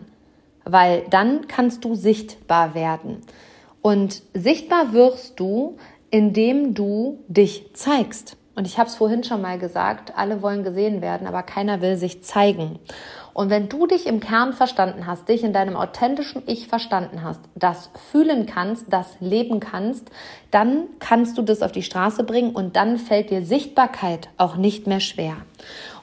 weil 0.66 1.06
dann 1.10 1.48
kannst 1.48 1.84
du 1.84 1.96
sichtbar 1.96 2.76
werden. 2.76 3.24
Und 3.82 4.22
sichtbar 4.34 4.94
wirst 4.94 5.40
du, 5.40 5.78
indem 6.10 6.74
du 6.74 7.24
dich 7.28 7.74
zeigst. 7.74 8.38
Und 8.56 8.66
ich 8.66 8.80
habe 8.80 8.90
es 8.90 8.96
vorhin 8.96 9.24
schon 9.24 9.42
mal 9.42 9.60
gesagt, 9.60 10.14
alle 10.18 10.42
wollen 10.42 10.64
gesehen 10.64 11.02
werden, 11.02 11.28
aber 11.28 11.44
keiner 11.44 11.80
will 11.82 11.96
sich 11.96 12.24
zeigen. 12.24 12.80
Und 13.38 13.52
wenn 13.52 13.70
du 13.70 13.86
dich 13.86 14.08
im 14.08 14.20
Kern 14.20 14.52
verstanden 14.52 15.06
hast, 15.06 15.30
dich 15.30 15.44
in 15.44 15.54
deinem 15.54 15.76
authentischen 15.76 16.42
Ich 16.48 16.68
verstanden 16.68 17.22
hast, 17.22 17.42
das 17.54 17.92
fühlen 18.12 18.48
kannst, 18.48 18.86
das 18.90 19.16
leben 19.20 19.60
kannst, 19.60 20.10
dann 20.50 20.86
kannst 20.98 21.38
du 21.38 21.44
das 21.44 21.62
auf 21.62 21.72
die 21.72 21.84
Straße 21.84 22.24
bringen 22.24 22.56
und 22.56 22.76
dann 22.76 22.98
fällt 22.98 23.30
dir 23.30 23.44
Sichtbarkeit 23.44 24.30
auch 24.38 24.56
nicht 24.56 24.88
mehr 24.88 25.02
schwer. 25.02 25.36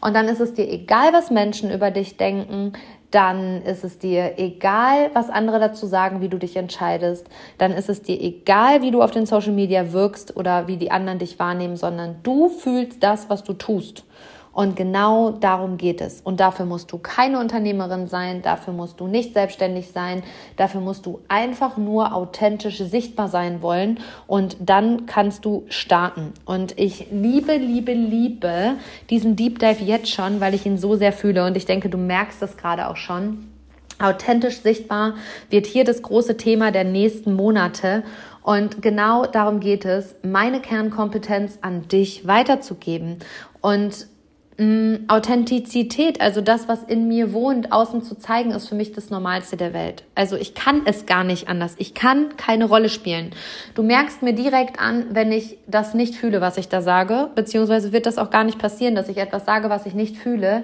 Und 0.05 0.15
dann 0.15 0.29
ist 0.29 0.41
es 0.41 0.53
dir 0.53 0.71
egal, 0.71 1.15
was 1.15 1.31
Menschen 1.31 1.73
über 1.73 1.91
dich 1.91 2.19
denken, 2.19 2.75
dann 3.11 3.63
ist 3.63 3.85
es 3.85 3.99
dir 3.99 4.35
egal, 4.37 5.11
was 5.15 5.31
andere 5.31 5.59
dazu 5.59 5.87
sagen, 5.87 6.21
wie 6.21 6.29
du 6.29 6.37
dich 6.37 6.57
entscheidest, 6.57 7.27
dann 7.57 7.73
ist 7.73 7.89
es 7.89 8.03
dir 8.03 8.21
egal, 8.21 8.83
wie 8.83 8.91
du 8.91 9.01
auf 9.01 9.13
den 9.13 9.25
Social 9.25 9.53
Media 9.53 9.93
wirkst 9.93 10.37
oder 10.37 10.69
wie 10.69 10.77
die 10.77 10.91
anderen 10.91 11.21
dich 11.21 11.39
wahrnehmen, 11.39 11.77
sondern 11.77 12.17
du 12.23 12.51
fühlst 12.51 13.03
das, 13.03 13.31
was 13.31 13.45
du 13.45 13.55
tust. 13.55 14.05
Und 14.55 14.77
genau 14.77 15.33
darum 15.33 15.77
geht 15.77 16.01
es. 16.01 16.21
Und 16.21 16.39
dafür 16.39 16.65
musst 16.65 16.93
du 16.93 16.99
keine 16.99 17.41
Unternehmerin 17.41 18.07
sein, 18.07 18.41
dafür 18.41 18.73
musst 18.73 19.01
du 19.01 19.09
nicht 19.09 19.35
selbstständig 19.35 19.91
sein, 19.91 20.23
dafür 20.57 20.81
musst 20.81 21.07
du 21.07 21.21
einfach 21.29 21.77
nur 21.77 22.15
authentisch 22.15 22.79
sichtbar 22.79 23.29
sein 23.29 23.63
wollen 23.63 23.99
und 24.29 24.57
dann 24.61 25.07
kannst 25.07 25.45
du 25.45 25.65
starten. 25.69 26.33
Und 26.45 26.79
ich 26.79 27.09
liebe, 27.11 27.57
liebe, 27.57 27.93
liebe 27.93 28.75
diesen 29.11 29.35
Deep 29.35 29.59
Dive 29.59 29.83
jetzt 29.83 30.11
schon, 30.11 30.41
weil 30.41 30.55
ich 30.55 30.65
ihn 30.65 30.79
so 30.79 30.95
sehr 30.95 31.13
fühle 31.13 31.45
und 31.45 31.57
ich 31.57 31.67
denke, 31.67 31.89
du 31.89 31.99
merkst 31.99 32.41
das 32.41 32.57
gerade 32.57 32.89
auch 32.89 32.97
schon. 32.97 33.49
Authentisch 33.99 34.61
sichtbar 34.61 35.15
wird 35.51 35.67
hier 35.67 35.85
das 35.85 36.03
große 36.03 36.37
Thema 36.37 36.71
der 36.71 36.85
nächsten 36.85 37.35
Monate. 37.35 38.03
Und 38.43 38.83
genau 38.83 39.25
darum 39.25 39.61
geht 39.61 39.85
es, 39.85 40.15
meine 40.23 40.61
Kernkompetenz 40.61 41.59
an 41.63 41.89
dich 41.89 42.27
weiterzugeben. 42.27 43.19
Und 43.61 44.07
Mm, 44.57 45.07
Authentizität, 45.09 46.21
also 46.21 46.41
das, 46.41 46.69
was 46.69 46.85
in 46.85 47.09
mir 47.09 47.33
wohnt, 47.33 47.73
außen 47.73 48.05
zu 48.05 48.15
zeigen, 48.17 48.53
ist 48.53 48.69
für 48.69 48.77
mich 48.77 48.93
das 48.93 49.11
Normalste 49.11 49.57
der 49.57 49.73
Welt. 49.75 50.05
Also 50.15 50.37
ich 50.37 50.55
kann 50.55 50.83
es 50.85 51.07
gar 51.07 51.25
nicht 51.25 51.49
anders. 51.49 51.75
Ich 51.79 51.93
kann 51.93 52.37
keine 52.37 52.67
Rolle 52.67 52.89
spielen. 52.89 53.31
Du 53.75 53.83
merkst 53.83 54.23
mir 54.23 54.33
direkt 54.33 54.79
an, 54.79 55.07
wenn 55.11 55.33
ich 55.33 55.59
das 55.67 55.95
nicht 55.95 56.15
fühle, 56.15 56.41
was 56.41 56.57
ich 56.57 56.69
da 56.69 56.83
sage, 56.83 57.31
beziehungsweise 57.35 57.93
wird 57.93 58.07
das 58.07 58.17
auch 58.17 58.31
gar 58.31 58.45
nicht 58.45 58.61
passieren, 58.61 58.95
dass 58.95 59.09
ich 59.09 59.17
etwas 59.17 59.45
sage, 59.45 59.71
was 59.71 59.87
ich 59.87 59.95
nicht 59.95 60.17
fühle. 60.17 60.63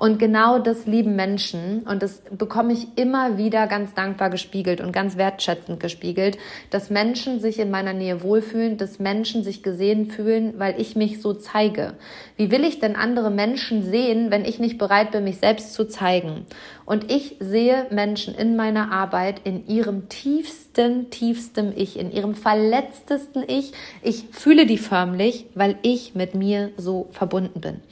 Und 0.00 0.18
genau 0.18 0.58
das 0.58 0.86
lieben 0.86 1.14
Menschen 1.14 1.80
und 1.80 2.02
das 2.02 2.22
bekomme 2.30 2.72
ich 2.72 2.86
immer 2.96 3.36
wieder 3.36 3.66
ganz 3.66 3.92
dankbar 3.92 4.30
gespiegelt 4.30 4.80
und 4.80 4.92
ganz 4.92 5.18
wertschätzend 5.18 5.78
gespiegelt, 5.78 6.38
dass 6.70 6.88
Menschen 6.88 7.38
sich 7.38 7.58
in 7.58 7.70
meiner 7.70 7.92
Nähe 7.92 8.22
wohlfühlen, 8.22 8.78
dass 8.78 8.98
Menschen 8.98 9.44
sich 9.44 9.62
gesehen 9.62 10.10
fühlen, 10.10 10.54
weil 10.56 10.80
ich 10.80 10.96
mich 10.96 11.20
so 11.20 11.34
zeige. 11.34 11.98
Wie 12.38 12.50
will 12.50 12.64
ich 12.64 12.78
denn 12.78 12.96
andere 12.96 13.30
Menschen 13.30 13.82
sehen, 13.82 14.30
wenn 14.30 14.46
ich 14.46 14.58
nicht 14.58 14.78
bereit 14.78 15.10
bin, 15.10 15.24
mich 15.24 15.36
selbst 15.36 15.74
zu 15.74 15.86
zeigen? 15.86 16.46
Und 16.86 17.12
ich 17.12 17.36
sehe 17.38 17.86
Menschen 17.90 18.34
in 18.34 18.56
meiner 18.56 18.92
Arbeit 18.92 19.42
in 19.44 19.66
ihrem 19.66 20.08
tiefsten, 20.08 21.10
tiefstem 21.10 21.74
Ich, 21.76 21.98
in 21.98 22.10
ihrem 22.10 22.34
verletztesten 22.34 23.44
Ich. 23.46 23.74
Ich 24.00 24.24
fühle 24.30 24.64
die 24.64 24.78
förmlich, 24.78 25.44
weil 25.54 25.76
ich 25.82 26.14
mit 26.14 26.34
mir 26.34 26.70
so 26.78 27.08
verbunden 27.12 27.60
bin. 27.60 27.82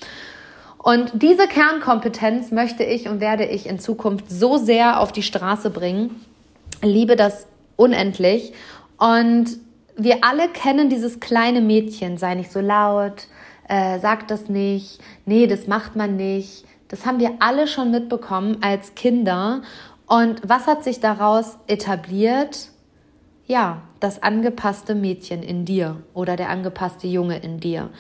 Und 0.79 1.11
diese 1.15 1.49
Kernkompetenz 1.49 2.51
möchte 2.51 2.85
ich 2.85 3.09
und 3.09 3.21
werde 3.21 3.45
ich 3.45 3.67
in 3.67 3.79
Zukunft 3.79 4.31
so 4.31 4.57
sehr 4.57 5.01
auf 5.01 5.13
die 5.13 5.23
Straße 5.23 5.71
bringen. 5.71 6.25
Liebe 6.83 7.17
das 7.17 7.47
unendlich. 7.77 8.53
Und 8.97 9.59
wir 9.97 10.19
alle 10.23 10.49
kennen 10.49 10.89
dieses 10.89 11.21
kleine 11.21 11.61
Mädchen, 11.61 12.19
sei 12.19 12.37
nicht 12.37 12.53
so 12.53 12.61
laut, 12.61 13.27
äh, 13.69 13.99
sag 13.99 14.29
das 14.29 14.49
nicht, 14.49 15.01
nee, 15.27 15.47
das 15.47 15.67
macht 15.67 15.97
man 15.97 16.17
nicht. 16.17 16.65
Das 16.89 17.05
haben 17.05 17.19
wir 17.21 17.33
alle 17.41 17.67
schon 17.67 17.91
mitbekommen 17.91 18.59
als 18.63 18.95
Kinder. 18.95 19.63
Und 20.07 20.41
was 20.49 20.67
hat 20.67 20.85
sich 20.85 21.01
daraus 21.01 21.59
etabliert? 21.67 22.69
Ja, 23.47 23.83
das 24.01 24.23
angepasste 24.23 24.95
Mädchen 24.95 25.43
in 25.43 25.65
dir 25.65 25.97
oder 26.15 26.37
der 26.37 26.49
angepasste 26.49 27.07
Junge 27.07 27.39
in 27.39 27.61
dir. 27.61 27.91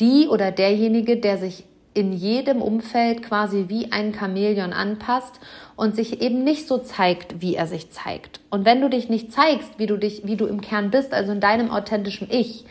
Die 0.00 0.28
oder 0.28 0.50
derjenige, 0.50 1.16
der 1.16 1.38
sich 1.38 1.64
in 1.94 2.12
jedem 2.12 2.60
Umfeld 2.60 3.22
quasi 3.22 3.66
wie 3.68 3.92
ein 3.92 4.12
Chamäleon 4.12 4.72
anpasst 4.72 5.40
und 5.76 5.94
sich 5.94 6.20
eben 6.20 6.42
nicht 6.42 6.66
so 6.66 6.78
zeigt, 6.78 7.40
wie 7.40 7.54
er 7.54 7.68
sich 7.68 7.90
zeigt. 7.90 8.40
Und 8.50 8.64
wenn 8.64 8.80
du 8.80 8.90
dich 8.90 9.08
nicht 9.08 9.32
zeigst, 9.32 9.78
wie 9.78 9.86
du 9.86 9.96
dich, 9.96 10.22
wie 10.26 10.36
du 10.36 10.46
im 10.46 10.60
Kern 10.60 10.90
bist, 10.90 11.14
also 11.14 11.32
in 11.32 11.40
deinem 11.40 11.70
authentischen 11.70 12.28
Ich, 12.30 12.66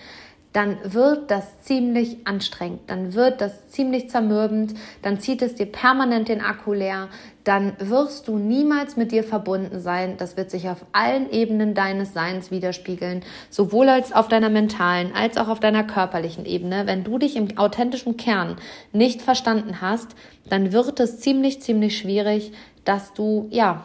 dann 0.52 0.78
wird 0.84 1.32
das 1.32 1.62
ziemlich 1.64 2.28
anstrengend, 2.28 2.82
dann 2.88 3.16
wird 3.16 3.42
das 3.42 3.70
ziemlich 3.70 4.10
zermürbend, 4.10 4.76
dann 5.02 5.20
zieht 5.20 5.42
es 5.42 5.56
dir 5.56 5.66
permanent 5.66 6.30
den 6.30 6.42
Akku 6.42 6.74
leer, 6.74 7.10
dann 7.44 7.74
wirst 7.80 8.28
du 8.28 8.38
niemals 8.38 8.96
mit 8.96 9.12
dir 9.12 9.24
verbunden 9.24 9.80
sein. 9.80 10.16
Das 10.18 10.38
wird 10.38 10.50
sich 10.50 10.70
auf 10.70 10.86
allen 10.94 11.30
Ebenen 11.30 11.74
deines 11.74 12.14
Seins 12.14 12.52
widerspiegeln, 12.52 13.24
sowohl 13.50 13.90
als 13.90 14.14
auf 14.14 14.28
deiner 14.28 14.50
mentalen 14.50 15.12
als 15.14 15.38
auch 15.38 15.50
auf 15.50 15.60
deiner 15.60 15.84
körperlichen 15.84 16.46
Ebene. 16.46 16.88
Wenn 16.88 17.04
du 17.04 17.18
dich 17.18 17.36
im 17.36 17.58
authentischen 17.58 18.18
Kern 18.18 18.58
nicht 18.92 19.22
verstanden 19.22 19.82
hast, 19.82 20.16
dann 20.50 20.72
wird 20.72 21.00
es 21.00 21.20
ziemlich, 21.20 21.62
ziemlich 21.62 21.98
schwierig, 21.98 22.54
dass 22.86 23.14
du, 23.14 23.48
ja, 23.50 23.84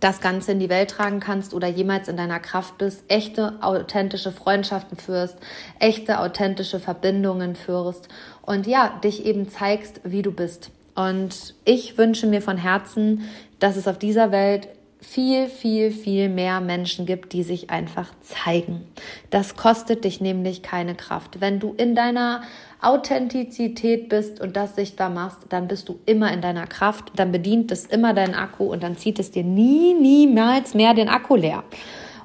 das 0.00 0.20
Ganze 0.20 0.52
in 0.52 0.58
die 0.58 0.70
Welt 0.70 0.90
tragen 0.90 1.20
kannst 1.20 1.52
oder 1.52 1.68
jemals 1.68 2.08
in 2.08 2.16
deiner 2.16 2.40
Kraft 2.40 2.78
bist, 2.78 3.04
echte, 3.08 3.58
authentische 3.60 4.32
Freundschaften 4.32 4.96
führst, 4.96 5.36
echte, 5.78 6.20
authentische 6.20 6.80
Verbindungen 6.80 7.56
führst 7.56 8.08
und 8.40 8.66
ja, 8.66 8.98
dich 9.04 9.26
eben 9.26 9.50
zeigst, 9.50 10.00
wie 10.04 10.22
du 10.22 10.32
bist. 10.32 10.70
Und 10.94 11.54
ich 11.64 11.96
wünsche 11.98 12.26
mir 12.26 12.42
von 12.42 12.56
Herzen, 12.56 13.28
dass 13.58 13.76
es 13.76 13.88
auf 13.88 13.98
dieser 13.98 14.30
Welt 14.30 14.68
viel, 15.02 15.48
viel, 15.48 15.90
viel 15.90 16.28
mehr 16.28 16.60
Menschen 16.60 17.06
gibt, 17.06 17.32
die 17.32 17.42
sich 17.42 17.70
einfach 17.70 18.10
zeigen. 18.20 18.86
Das 19.30 19.56
kostet 19.56 20.04
dich 20.04 20.20
nämlich 20.20 20.62
keine 20.62 20.94
Kraft. 20.94 21.40
Wenn 21.40 21.58
du 21.58 21.74
in 21.76 21.94
deiner 21.94 22.42
Authentizität 22.80 24.08
bist 24.08 24.40
und 24.40 24.56
das 24.56 24.76
sichtbar 24.76 25.10
machst, 25.10 25.40
dann 25.48 25.66
bist 25.66 25.88
du 25.88 25.98
immer 26.06 26.32
in 26.32 26.40
deiner 26.40 26.66
Kraft, 26.66 27.12
dann 27.16 27.32
bedient 27.32 27.72
es 27.72 27.86
immer 27.86 28.14
deinen 28.14 28.34
Akku 28.34 28.64
und 28.64 28.82
dann 28.82 28.96
zieht 28.96 29.18
es 29.18 29.30
dir 29.30 29.44
nie, 29.44 29.94
niemals 29.94 30.74
mehr 30.74 30.94
den 30.94 31.08
Akku 31.08 31.36
leer. 31.36 31.64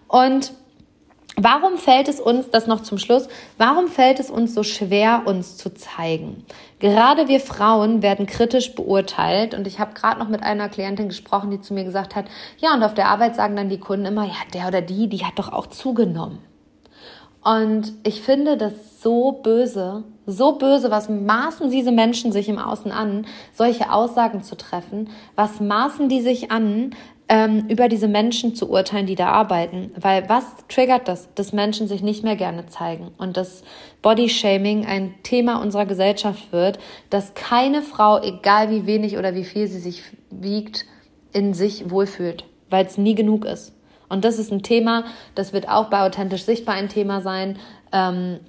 Und 0.07 0.53
Warum 1.39 1.77
fällt 1.77 2.07
es 2.07 2.19
uns, 2.19 2.49
das 2.49 2.65
noch 2.65 2.81
zum 2.81 2.97
Schluss, 2.97 3.27
warum 3.59 3.89
fällt 3.89 4.19
es 4.19 4.31
uns 4.31 4.55
so 4.55 4.63
schwer, 4.63 5.21
uns 5.27 5.55
zu 5.55 5.71
zeigen? 5.71 6.43
Gerade 6.79 7.27
wir 7.27 7.39
Frauen 7.39 8.03
werden 8.03 8.27
kritisch 8.27 8.75
beurteilt 8.75 9.55
und 9.55 9.65
ich 9.65 9.79
habe 9.79 9.93
gerade 9.93 10.19
noch 10.19 10.29
mit 10.29 10.43
einer 10.43 10.69
Klientin 10.69 11.09
gesprochen, 11.09 11.49
die 11.49 11.59
zu 11.59 11.73
mir 11.73 11.83
gesagt 11.83 12.15
hat, 12.15 12.25
ja, 12.59 12.73
und 12.73 12.83
auf 12.83 12.93
der 12.93 13.07
Arbeit 13.07 13.35
sagen 13.35 13.55
dann 13.55 13.69
die 13.69 13.79
Kunden 13.79 14.05
immer, 14.05 14.25
ja, 14.25 14.35
der 14.53 14.67
oder 14.67 14.81
die, 14.81 15.07
die 15.07 15.25
hat 15.25 15.39
doch 15.39 15.51
auch 15.51 15.67
zugenommen. 15.67 16.39
Und 17.43 17.93
ich 18.03 18.21
finde 18.21 18.57
das 18.57 19.01
so 19.01 19.31
böse, 19.31 20.03
so 20.25 20.57
böse, 20.57 20.91
was 20.91 21.09
maßen 21.09 21.71
diese 21.71 21.91
Menschen 21.91 22.31
sich 22.31 22.49
im 22.49 22.59
Außen 22.59 22.91
an, 22.91 23.25
solche 23.53 23.91
Aussagen 23.91 24.43
zu 24.43 24.57
treffen? 24.57 25.09
Was 25.35 25.59
maßen 25.59 26.09
die 26.09 26.21
sich 26.21 26.51
an, 26.51 26.91
ähm, 27.29 27.65
über 27.67 27.89
diese 27.89 28.07
Menschen 28.07 28.55
zu 28.55 28.69
urteilen, 28.69 29.05
die 29.05 29.15
da 29.15 29.27
arbeiten? 29.27 29.91
Weil 29.99 30.27
was 30.29 30.45
triggert 30.69 31.07
das, 31.07 31.33
dass 31.35 31.53
Menschen 31.53 31.87
sich 31.87 32.01
nicht 32.01 32.23
mehr 32.23 32.35
gerne 32.35 32.67
zeigen 32.67 33.11
und 33.17 33.37
dass 33.37 33.63
Bodyshaming 34.01 34.85
ein 34.85 35.15
Thema 35.23 35.61
unserer 35.61 35.85
Gesellschaft 35.85 36.51
wird, 36.51 36.79
dass 37.09 37.33
keine 37.33 37.81
Frau, 37.81 38.21
egal 38.21 38.69
wie 38.69 38.85
wenig 38.85 39.17
oder 39.17 39.35
wie 39.35 39.45
viel 39.45 39.67
sie 39.67 39.79
sich 39.79 40.03
wiegt, 40.29 40.85
in 41.33 41.53
sich 41.53 41.89
wohlfühlt, 41.89 42.45
weil 42.69 42.85
es 42.85 42.97
nie 42.97 43.15
genug 43.15 43.45
ist. 43.45 43.73
Und 44.09 44.23
das 44.23 44.39
ist 44.39 44.51
ein 44.51 44.63
Thema, 44.63 45.05
das 45.35 45.53
wird 45.53 45.67
auch 45.67 45.89
bei 45.89 46.01
authentisch 46.05 46.43
sichtbar 46.43 46.75
ein 46.75 46.89
Thema 46.89 47.21
sein. 47.21 47.57
Ähm, 47.91 48.39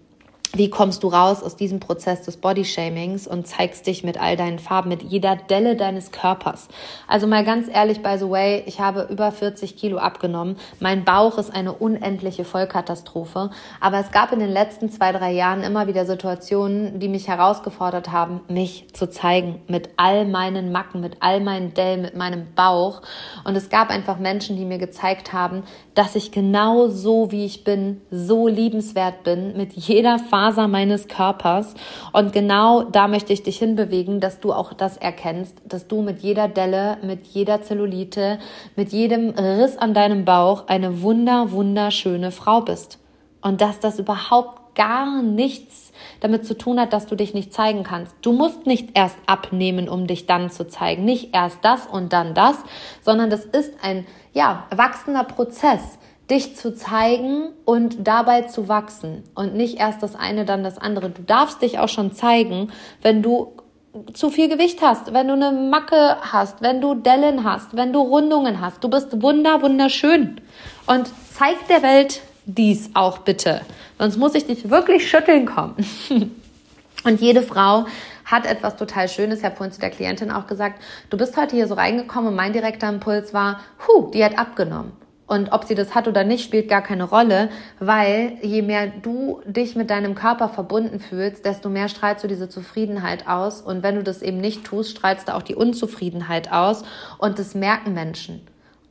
wie 0.55 0.71
kommst 0.71 1.03
du 1.03 1.09
raus 1.09 1.43
aus 1.43 1.57
diesem 1.57 1.79
Prozess 1.79 2.23
des 2.23 2.39
Bodyshamings 2.39 3.27
und 3.27 3.47
zeigst 3.47 3.87
dich 3.87 4.03
mit 4.03 4.21
all 4.21 4.37
deinen 4.37 4.59
Farben, 4.59 4.89
mit 4.89 5.03
jeder 5.03 5.37
Delle 5.37 5.77
deines 5.77 6.11
Körpers. 6.11 6.69
Also 7.07 7.27
mal 7.27 7.45
ganz 7.45 7.69
ehrlich, 7.73 8.03
by 8.03 8.17
the 8.19 8.29
way, 8.29 8.63
ich 8.67 8.81
habe 8.81 9.09
über 9.11 9.31
40 9.31 9.77
Kilo 9.77 9.99
abgenommen. 9.99 10.57
Mein 10.81 11.05
Bauch 11.05 11.37
ist 11.37 11.55
eine 11.55 11.73
unendliche 11.73 12.45
Vollkatastrophe. 12.45 13.51
Aber 13.81 13.99
es 13.99 14.11
gab 14.11 14.33
in 14.33 14.41
den 14.41 14.51
letzten 14.51 14.91
zwei, 14.91 15.13
drei 15.13 15.33
Jahren 15.33 15.63
immer 15.63 15.87
wieder 15.87 16.07
Situationen, 16.07 16.99
die 16.99 17.09
mich 17.09 17.29
herausgefordert 17.29 18.11
haben, 18.11 18.41
mich 18.49 18.87
zu 18.95 19.11
zeigen. 19.11 19.61
Mit 19.69 19.91
all 19.97 20.25
meinen 20.25 20.73
Macken, 20.73 21.01
mit 21.01 21.19
all 21.21 21.41
meinen 21.41 21.75
Dellen, 21.75 22.03
mit 22.03 22.17
meinem 22.17 22.47
Bauch. 22.55 23.03
Und 23.45 23.55
es 23.55 23.69
gab 23.69 23.91
einfach 23.91 24.19
Menschen, 24.19 24.57
die 24.57 24.65
mir 24.65 24.79
gezeigt 24.79 25.35
haben, 25.35 25.65
dass 25.95 26.17
ich 26.17 26.33
genau 26.33 26.89
so, 26.89 27.31
wie 27.33 27.45
ich 27.45 27.65
bin, 27.65 28.01
so 28.11 28.49
liebenswert 28.49 29.25
bin, 29.25 29.57
mit 29.57 29.75
jeder 29.75 30.19
Farbe 30.19 30.38
Faser 30.39 30.69
meines 30.69 31.09
Körpers. 31.09 31.75
Und 32.13 32.33
genau 32.33 32.85
da 32.85 33.09
möchte 33.09 33.33
ich 33.33 33.43
dich 33.43 33.59
hinbewegen, 33.59 34.21
dass 34.21 34.39
du 34.39 34.53
auch 34.53 34.73
das 34.73 34.97
erkennst, 34.97 35.61
dass 35.65 35.89
du 35.89 36.01
mit 36.01 36.21
jeder 36.21 36.47
Delle, 36.47 36.99
mit 37.03 37.27
jeder 37.27 37.61
Zellulite, 37.63 38.39
mit 38.77 38.93
jedem 38.93 39.31
Riss 39.31 39.77
an 39.77 39.95
deinem 39.95 40.25
Bauch 40.25 40.69
eine 40.69 41.03
wunder, 41.03 41.51
wunderschöne 41.51 42.31
Frau 42.31 42.61
bist. 42.61 43.01
Und 43.43 43.61
dass 43.61 43.81
das 43.81 43.99
überhaupt 43.99 44.77
gar 44.77 45.23
nichts 45.23 45.93
damit 46.21 46.47
zu 46.47 46.57
tun 46.57 46.79
hat, 46.79 46.93
dass 46.93 47.07
du 47.07 47.17
dich 47.17 47.35
nicht 47.35 47.53
zeigen 47.53 47.83
kannst. 47.83 48.15
Du 48.23 48.33
musst 48.33 48.65
nicht 48.65 48.91
erst 48.95 49.17
abnehmen, 49.27 49.89
um 49.89 50.07
dich 50.07 50.27
dann 50.27 50.51
zu 50.51 50.69
zeigen. 50.69 51.05
Nicht 51.05 51.35
erst 51.35 51.59
das 51.63 51.89
und 51.89 52.13
dann 52.13 52.35
das, 52.35 52.59
sondern 53.03 53.29
das 53.29 53.45
ist 53.45 53.73
ein, 53.83 54.07
ja, 54.33 54.69
wachsender 54.71 55.25
Prozess 55.25 55.99
dich 56.31 56.57
zu 56.57 56.75
zeigen 56.75 57.49
und 57.65 58.07
dabei 58.07 58.43
zu 58.43 58.69
wachsen 58.69 59.25
und 59.35 59.55
nicht 59.55 59.79
erst 59.79 60.03
das 60.03 60.15
eine, 60.15 60.45
dann 60.45 60.63
das 60.63 60.79
andere. 60.79 61.11
Du 61.11 61.23
darfst 61.23 61.63
dich 61.63 61.79
auch 61.79 61.89
schon 61.89 62.13
zeigen, 62.13 62.71
wenn 63.03 63.23
du 63.23 63.53
zu 64.13 64.31
viel 64.31 64.49
Gewicht 64.49 64.83
hast, 64.83 65.13
wenn 65.13 65.29
du 65.29 65.35
eine 65.35 65.53
Macke 65.53 66.19
hast, 66.21 66.61
wenn 66.61 66.81
du 66.81 66.95
Dellen 66.95 67.45
hast, 67.45 67.77
wenn 67.77 67.93
du 67.93 68.01
Rundungen 68.01 68.61
hast. 68.61 68.85
Du 68.85 68.89
bist 68.89 69.23
wunder, 69.23 69.63
wunderschön. 69.63 70.41
Und 70.87 71.11
zeig 71.33 71.67
der 71.69 71.83
Welt 71.83 72.21
dies 72.45 72.91
auch 72.95 73.19
bitte. 73.19 73.63
Sonst 73.99 74.17
muss 74.17 74.35
ich 74.35 74.47
dich 74.47 74.71
wirklich 74.71 75.09
schütteln 75.09 75.47
kommen. 75.47 75.77
Und 77.05 77.21
jede 77.21 77.43
Frau 77.43 77.87
hat 78.25 78.45
etwas 78.45 78.77
total 78.77 79.09
Schönes. 79.09 79.39
Ich 79.39 79.45
habe 79.45 79.57
vorhin 79.57 79.73
zu 79.73 79.81
der 79.81 79.91
Klientin 79.91 80.31
auch 80.31 80.47
gesagt, 80.47 80.83
du 81.11 81.17
bist 81.17 81.37
heute 81.37 81.57
hier 81.57 81.67
so 81.67 81.75
reingekommen 81.75 82.31
und 82.31 82.37
mein 82.37 82.53
direkter 82.53 82.89
Impuls 82.89 83.33
war, 83.33 83.61
hu, 83.87 84.11
die 84.11 84.23
hat 84.23 84.37
abgenommen. 84.37 84.93
Und 85.29 85.53
ob 85.53 85.65
sie 85.65 85.75
das 85.75 85.95
hat 85.95 86.09
oder 86.09 86.25
nicht, 86.25 86.43
spielt 86.43 86.69
gar 86.69 86.83
keine 86.83 87.05
Rolle, 87.05 87.51
weil 87.79 88.39
je 88.43 88.63
mehr 88.63 88.87
du 88.87 89.43
dich 89.45 89.77
mit 89.77 89.91
deinem 89.91 90.15
Körper 90.15 90.49
verbunden 90.49 91.01
fühlst, 91.01 91.45
desto 91.45 91.69
mehr 91.69 91.89
strahlst 91.91 92.25
du 92.25 92.29
diese 92.29 92.49
Zufriedenheit 92.49 93.29
aus. 93.29 93.61
Und 93.61 93.83
wenn 93.83 93.97
du 93.97 94.03
das 94.03 94.23
eben 94.23 94.39
nicht 94.39 94.65
tust, 94.65 94.97
strahlst 94.97 95.29
du 95.29 95.35
auch 95.35 95.43
die 95.43 95.55
Unzufriedenheit 95.55 96.51
aus. 96.51 96.83
Und 97.19 97.39
das 97.39 97.55
merken 97.55 97.93
Menschen. 97.93 98.41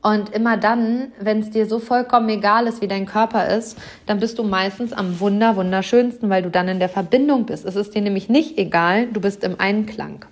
Und 0.00 0.32
immer 0.32 0.56
dann, 0.56 1.10
wenn 1.18 1.40
es 1.40 1.50
dir 1.50 1.66
so 1.66 1.80
vollkommen 1.80 2.28
egal 2.28 2.68
ist, 2.68 2.80
wie 2.80 2.88
dein 2.88 3.04
Körper 3.06 3.48
ist, 3.48 3.76
dann 4.06 4.20
bist 4.20 4.38
du 4.38 4.44
meistens 4.44 4.92
am 4.92 5.18
wunder, 5.18 5.56
wunderschönsten, 5.56 6.30
weil 6.30 6.42
du 6.42 6.50
dann 6.50 6.68
in 6.68 6.78
der 6.78 6.88
Verbindung 6.88 7.46
bist. 7.46 7.64
Es 7.64 7.74
ist 7.74 7.96
dir 7.96 8.02
nämlich 8.02 8.28
nicht 8.28 8.58
egal, 8.58 9.08
du 9.08 9.20
bist 9.20 9.42
im 9.42 9.58
Einklang. 9.58 10.24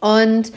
Und 0.00 0.50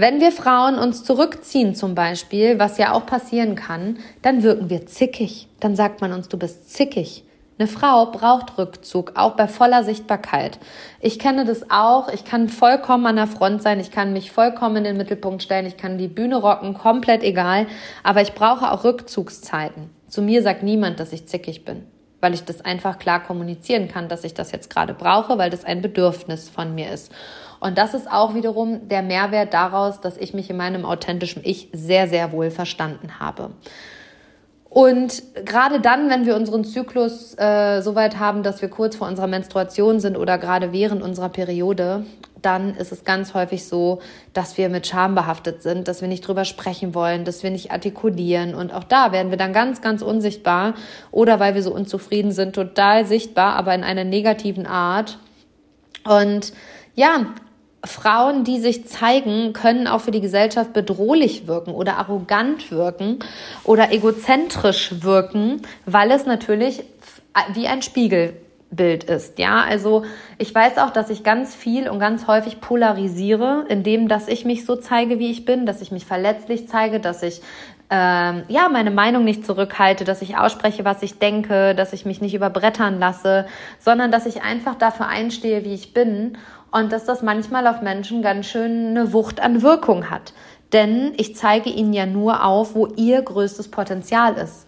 wenn 0.00 0.20
wir 0.20 0.32
Frauen 0.32 0.78
uns 0.78 1.04
zurückziehen 1.04 1.74
zum 1.74 1.94
Beispiel, 1.94 2.58
was 2.58 2.78
ja 2.78 2.92
auch 2.92 3.04
passieren 3.04 3.54
kann, 3.54 3.98
dann 4.22 4.42
wirken 4.42 4.70
wir 4.70 4.86
zickig. 4.86 5.48
Dann 5.60 5.76
sagt 5.76 6.00
man 6.00 6.12
uns, 6.12 6.28
du 6.28 6.38
bist 6.38 6.72
zickig. 6.72 7.24
Eine 7.58 7.68
Frau 7.68 8.06
braucht 8.06 8.56
Rückzug, 8.56 9.12
auch 9.16 9.36
bei 9.36 9.46
voller 9.46 9.84
Sichtbarkeit. 9.84 10.58
Ich 10.98 11.18
kenne 11.18 11.44
das 11.44 11.70
auch. 11.70 12.08
Ich 12.08 12.24
kann 12.24 12.48
vollkommen 12.48 13.04
an 13.04 13.16
der 13.16 13.26
Front 13.26 13.62
sein. 13.62 13.78
Ich 13.78 13.90
kann 13.90 14.14
mich 14.14 14.32
vollkommen 14.32 14.76
in 14.76 14.84
den 14.84 14.96
Mittelpunkt 14.96 15.42
stellen. 15.42 15.66
Ich 15.66 15.76
kann 15.76 15.98
die 15.98 16.08
Bühne 16.08 16.36
rocken, 16.36 16.72
komplett 16.72 17.22
egal. 17.22 17.66
Aber 18.02 18.22
ich 18.22 18.32
brauche 18.32 18.72
auch 18.72 18.84
Rückzugszeiten. 18.84 19.90
Zu 20.08 20.22
mir 20.22 20.42
sagt 20.42 20.62
niemand, 20.62 20.98
dass 21.00 21.12
ich 21.12 21.26
zickig 21.26 21.66
bin, 21.66 21.84
weil 22.22 22.32
ich 22.32 22.44
das 22.44 22.64
einfach 22.64 22.98
klar 22.98 23.22
kommunizieren 23.22 23.88
kann, 23.88 24.08
dass 24.08 24.24
ich 24.24 24.32
das 24.32 24.52
jetzt 24.52 24.70
gerade 24.70 24.94
brauche, 24.94 25.36
weil 25.36 25.50
das 25.50 25.66
ein 25.66 25.82
Bedürfnis 25.82 26.48
von 26.48 26.74
mir 26.74 26.90
ist. 26.90 27.12
Und 27.60 27.76
das 27.76 27.94
ist 27.94 28.10
auch 28.10 28.34
wiederum 28.34 28.88
der 28.88 29.02
Mehrwert 29.02 29.52
daraus, 29.52 30.00
dass 30.00 30.16
ich 30.16 30.32
mich 30.34 30.48
in 30.48 30.56
meinem 30.56 30.84
authentischen 30.84 31.42
Ich 31.44 31.68
sehr, 31.72 32.08
sehr 32.08 32.32
wohl 32.32 32.50
verstanden 32.50 33.20
habe. 33.20 33.50
Und 34.70 35.22
gerade 35.44 35.80
dann, 35.80 36.08
wenn 36.10 36.26
wir 36.26 36.36
unseren 36.36 36.64
Zyklus 36.64 37.36
äh, 37.36 37.82
so 37.82 37.96
weit 37.96 38.18
haben, 38.20 38.44
dass 38.44 38.62
wir 38.62 38.70
kurz 38.70 38.94
vor 38.94 39.08
unserer 39.08 39.26
Menstruation 39.26 39.98
sind 39.98 40.16
oder 40.16 40.38
gerade 40.38 40.72
während 40.72 41.02
unserer 41.02 41.28
Periode, 41.28 42.06
dann 42.40 42.74
ist 42.76 42.92
es 42.92 43.04
ganz 43.04 43.34
häufig 43.34 43.66
so, 43.66 44.00
dass 44.32 44.56
wir 44.56 44.68
mit 44.68 44.86
Scham 44.86 45.16
behaftet 45.16 45.62
sind, 45.62 45.88
dass 45.88 46.00
wir 46.00 46.08
nicht 46.08 46.26
drüber 46.26 46.44
sprechen 46.44 46.94
wollen, 46.94 47.24
dass 47.24 47.42
wir 47.42 47.50
nicht 47.50 47.72
artikulieren. 47.72 48.54
Und 48.54 48.72
auch 48.72 48.84
da 48.84 49.10
werden 49.10 49.30
wir 49.30 49.38
dann 49.38 49.52
ganz, 49.52 49.82
ganz 49.82 50.02
unsichtbar 50.02 50.74
oder 51.10 51.40
weil 51.40 51.54
wir 51.56 51.64
so 51.64 51.74
unzufrieden 51.74 52.30
sind, 52.30 52.54
total 52.54 53.06
sichtbar, 53.06 53.56
aber 53.56 53.74
in 53.74 53.82
einer 53.82 54.04
negativen 54.04 54.66
Art. 54.66 55.18
Und 56.04 56.52
ja, 56.94 57.26
Frauen, 57.84 58.44
die 58.44 58.60
sich 58.60 58.86
zeigen, 58.86 59.52
können 59.52 59.86
auch 59.86 60.02
für 60.02 60.10
die 60.10 60.20
Gesellschaft 60.20 60.72
bedrohlich 60.72 61.46
wirken 61.46 61.72
oder 61.72 61.96
arrogant 61.96 62.70
wirken 62.70 63.20
oder 63.64 63.92
egozentrisch 63.92 65.02
wirken, 65.02 65.62
weil 65.86 66.10
es 66.10 66.26
natürlich 66.26 66.84
wie 67.54 67.68
ein 67.68 67.80
Spiegelbild 67.80 69.04
ist. 69.04 69.38
Ja, 69.38 69.62
also 69.62 70.04
ich 70.36 70.54
weiß 70.54 70.76
auch, 70.78 70.90
dass 70.90 71.08
ich 71.08 71.22
ganz 71.22 71.54
viel 71.54 71.88
und 71.88 72.00
ganz 72.00 72.26
häufig 72.26 72.60
polarisiere, 72.60 73.64
indem 73.68 74.08
dass 74.08 74.28
ich 74.28 74.44
mich 74.44 74.66
so 74.66 74.76
zeige, 74.76 75.18
wie 75.18 75.30
ich 75.30 75.46
bin, 75.46 75.64
dass 75.64 75.80
ich 75.80 75.90
mich 75.90 76.04
verletzlich 76.04 76.68
zeige, 76.68 77.00
dass 77.00 77.22
ich 77.22 77.40
ähm, 77.88 78.42
ja 78.48 78.68
meine 78.70 78.90
Meinung 78.90 79.24
nicht 79.24 79.46
zurückhalte, 79.46 80.04
dass 80.04 80.22
ich 80.22 80.36
ausspreche, 80.36 80.84
was 80.84 81.02
ich 81.02 81.18
denke, 81.18 81.74
dass 81.74 81.92
ich 81.92 82.04
mich 82.04 82.20
nicht 82.20 82.34
überbrettern 82.34 83.00
lasse, 83.00 83.46
sondern 83.78 84.12
dass 84.12 84.26
ich 84.26 84.42
einfach 84.42 84.76
dafür 84.76 85.08
einstehe, 85.08 85.64
wie 85.64 85.74
ich 85.74 85.94
bin 85.94 86.36
und 86.72 86.92
dass 86.92 87.04
das 87.04 87.22
manchmal 87.22 87.66
auf 87.66 87.82
Menschen 87.82 88.22
ganz 88.22 88.46
schön 88.46 88.88
eine 88.88 89.12
Wucht 89.12 89.40
an 89.40 89.62
Wirkung 89.62 90.10
hat. 90.10 90.32
Denn 90.72 91.12
ich 91.16 91.34
zeige 91.36 91.70
ihnen 91.70 91.92
ja 91.92 92.06
nur 92.06 92.44
auf, 92.44 92.74
wo 92.74 92.86
ihr 92.86 93.20
größtes 93.22 93.70
Potenzial 93.70 94.34
ist. 94.34 94.66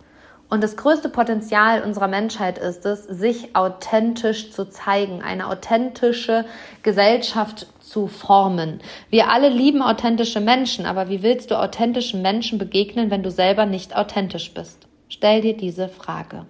Und 0.52 0.62
das 0.62 0.76
größte 0.76 1.08
Potenzial 1.08 1.80
unserer 1.82 2.08
Menschheit 2.08 2.58
ist 2.58 2.84
es, 2.84 3.04
sich 3.04 3.56
authentisch 3.56 4.52
zu 4.52 4.68
zeigen, 4.68 5.22
eine 5.22 5.46
authentische 5.46 6.44
Gesellschaft 6.82 7.68
zu 7.80 8.06
formen. 8.06 8.82
Wir 9.08 9.30
alle 9.30 9.48
lieben 9.48 9.80
authentische 9.80 10.40
Menschen, 10.40 10.84
aber 10.84 11.08
wie 11.08 11.22
willst 11.22 11.50
du 11.50 11.58
authentischen 11.58 12.20
Menschen 12.20 12.58
begegnen, 12.58 13.10
wenn 13.10 13.22
du 13.22 13.30
selber 13.30 13.64
nicht 13.64 13.96
authentisch 13.96 14.52
bist? 14.52 14.88
Stell 15.08 15.40
dir 15.40 15.56
diese 15.56 15.88
Frage. 15.88 16.44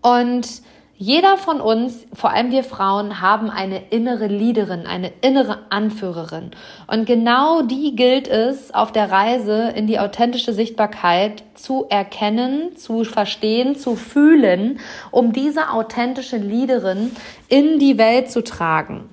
Und 0.00 0.62
jeder 0.96 1.36
von 1.36 1.60
uns, 1.60 2.06
vor 2.12 2.30
allem 2.30 2.52
wir 2.52 2.62
Frauen, 2.62 3.20
haben 3.20 3.50
eine 3.50 3.88
innere 3.90 4.28
Leaderin, 4.28 4.86
eine 4.86 5.12
innere 5.22 5.58
Anführerin. 5.70 6.52
Und 6.86 7.04
genau 7.04 7.62
die 7.62 7.96
gilt 7.96 8.28
es 8.28 8.72
auf 8.72 8.92
der 8.92 9.10
Reise 9.10 9.72
in 9.74 9.88
die 9.88 9.98
authentische 9.98 10.52
Sichtbarkeit 10.52 11.42
zu 11.54 11.86
erkennen, 11.88 12.76
zu 12.76 13.02
verstehen, 13.02 13.74
zu 13.74 13.96
fühlen, 13.96 14.78
um 15.10 15.32
diese 15.32 15.70
authentische 15.70 16.36
Leaderin 16.36 17.10
in 17.48 17.80
die 17.80 17.98
Welt 17.98 18.30
zu 18.30 18.44
tragen. 18.44 19.08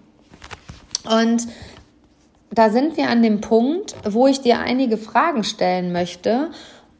Und 1.09 1.47
da 2.51 2.69
sind 2.69 2.95
wir 2.95 3.09
an 3.09 3.23
dem 3.23 3.41
Punkt, 3.41 3.95
wo 4.07 4.27
ich 4.27 4.41
dir 4.41 4.59
einige 4.59 4.97
Fragen 4.97 5.43
stellen 5.43 5.91
möchte 5.91 6.51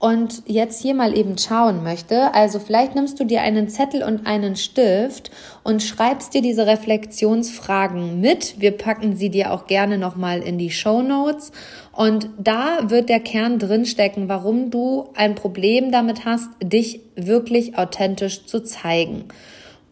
und 0.02 0.42
jetzt 0.48 0.82
hier 0.82 0.96
mal 0.96 1.16
eben 1.16 1.38
schauen 1.38 1.84
möchte. 1.84 2.34
Also 2.34 2.58
vielleicht 2.58 2.96
nimmst 2.96 3.20
du 3.20 3.24
dir 3.24 3.44
einen 3.44 3.70
Zettel 3.70 4.02
und 4.02 4.26
einen 4.26 4.56
Stift 4.56 5.30
und 5.64 5.84
schreibst 5.84 6.34
dir 6.34 6.42
diese 6.42 6.66
Reflexionsfragen 6.66 8.20
mit. 8.20 8.60
Wir 8.60 8.72
packen 8.72 9.16
sie 9.16 9.30
dir 9.30 9.54
auch 9.54 9.68
gerne 9.68 10.00
nochmal 10.00 10.42
in 10.42 10.58
die 10.58 10.72
Show 10.72 11.04
Notes. 11.04 11.52
Und 11.92 12.32
da 12.40 12.90
wird 12.90 13.10
der 13.10 13.20
Kern 13.20 13.60
drinstecken, 13.60 14.28
warum 14.28 14.72
du 14.72 15.10
ein 15.14 15.36
Problem 15.36 15.92
damit 15.92 16.26
hast, 16.26 16.50
dich 16.64 17.02
wirklich 17.16 17.78
authentisch 17.78 18.48
zu 18.48 18.64
zeigen. 18.64 19.26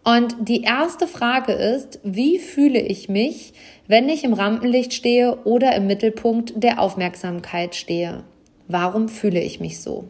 Und 0.04 0.36
die 0.40 0.64
erste 0.64 1.06
Frage 1.06 1.52
ist, 1.52 2.00
wie 2.04 2.40
fühle 2.40 2.80
ich 2.80 3.10
mich, 3.10 3.54
wenn 3.86 4.10
ich 4.10 4.24
im 4.24 4.34
Rampenlicht 4.34 4.96
stehe 4.96 5.38
oder 5.44 5.76
im 5.76 5.86
Mittelpunkt 5.86 6.54
der 6.64 6.82
Aufmerksamkeit 6.82 7.76
stehe? 7.76 8.24
Warum 8.70 9.10
fühle 9.10 9.42
ich 9.42 9.60
mich 9.60 9.82
so? 9.82 10.06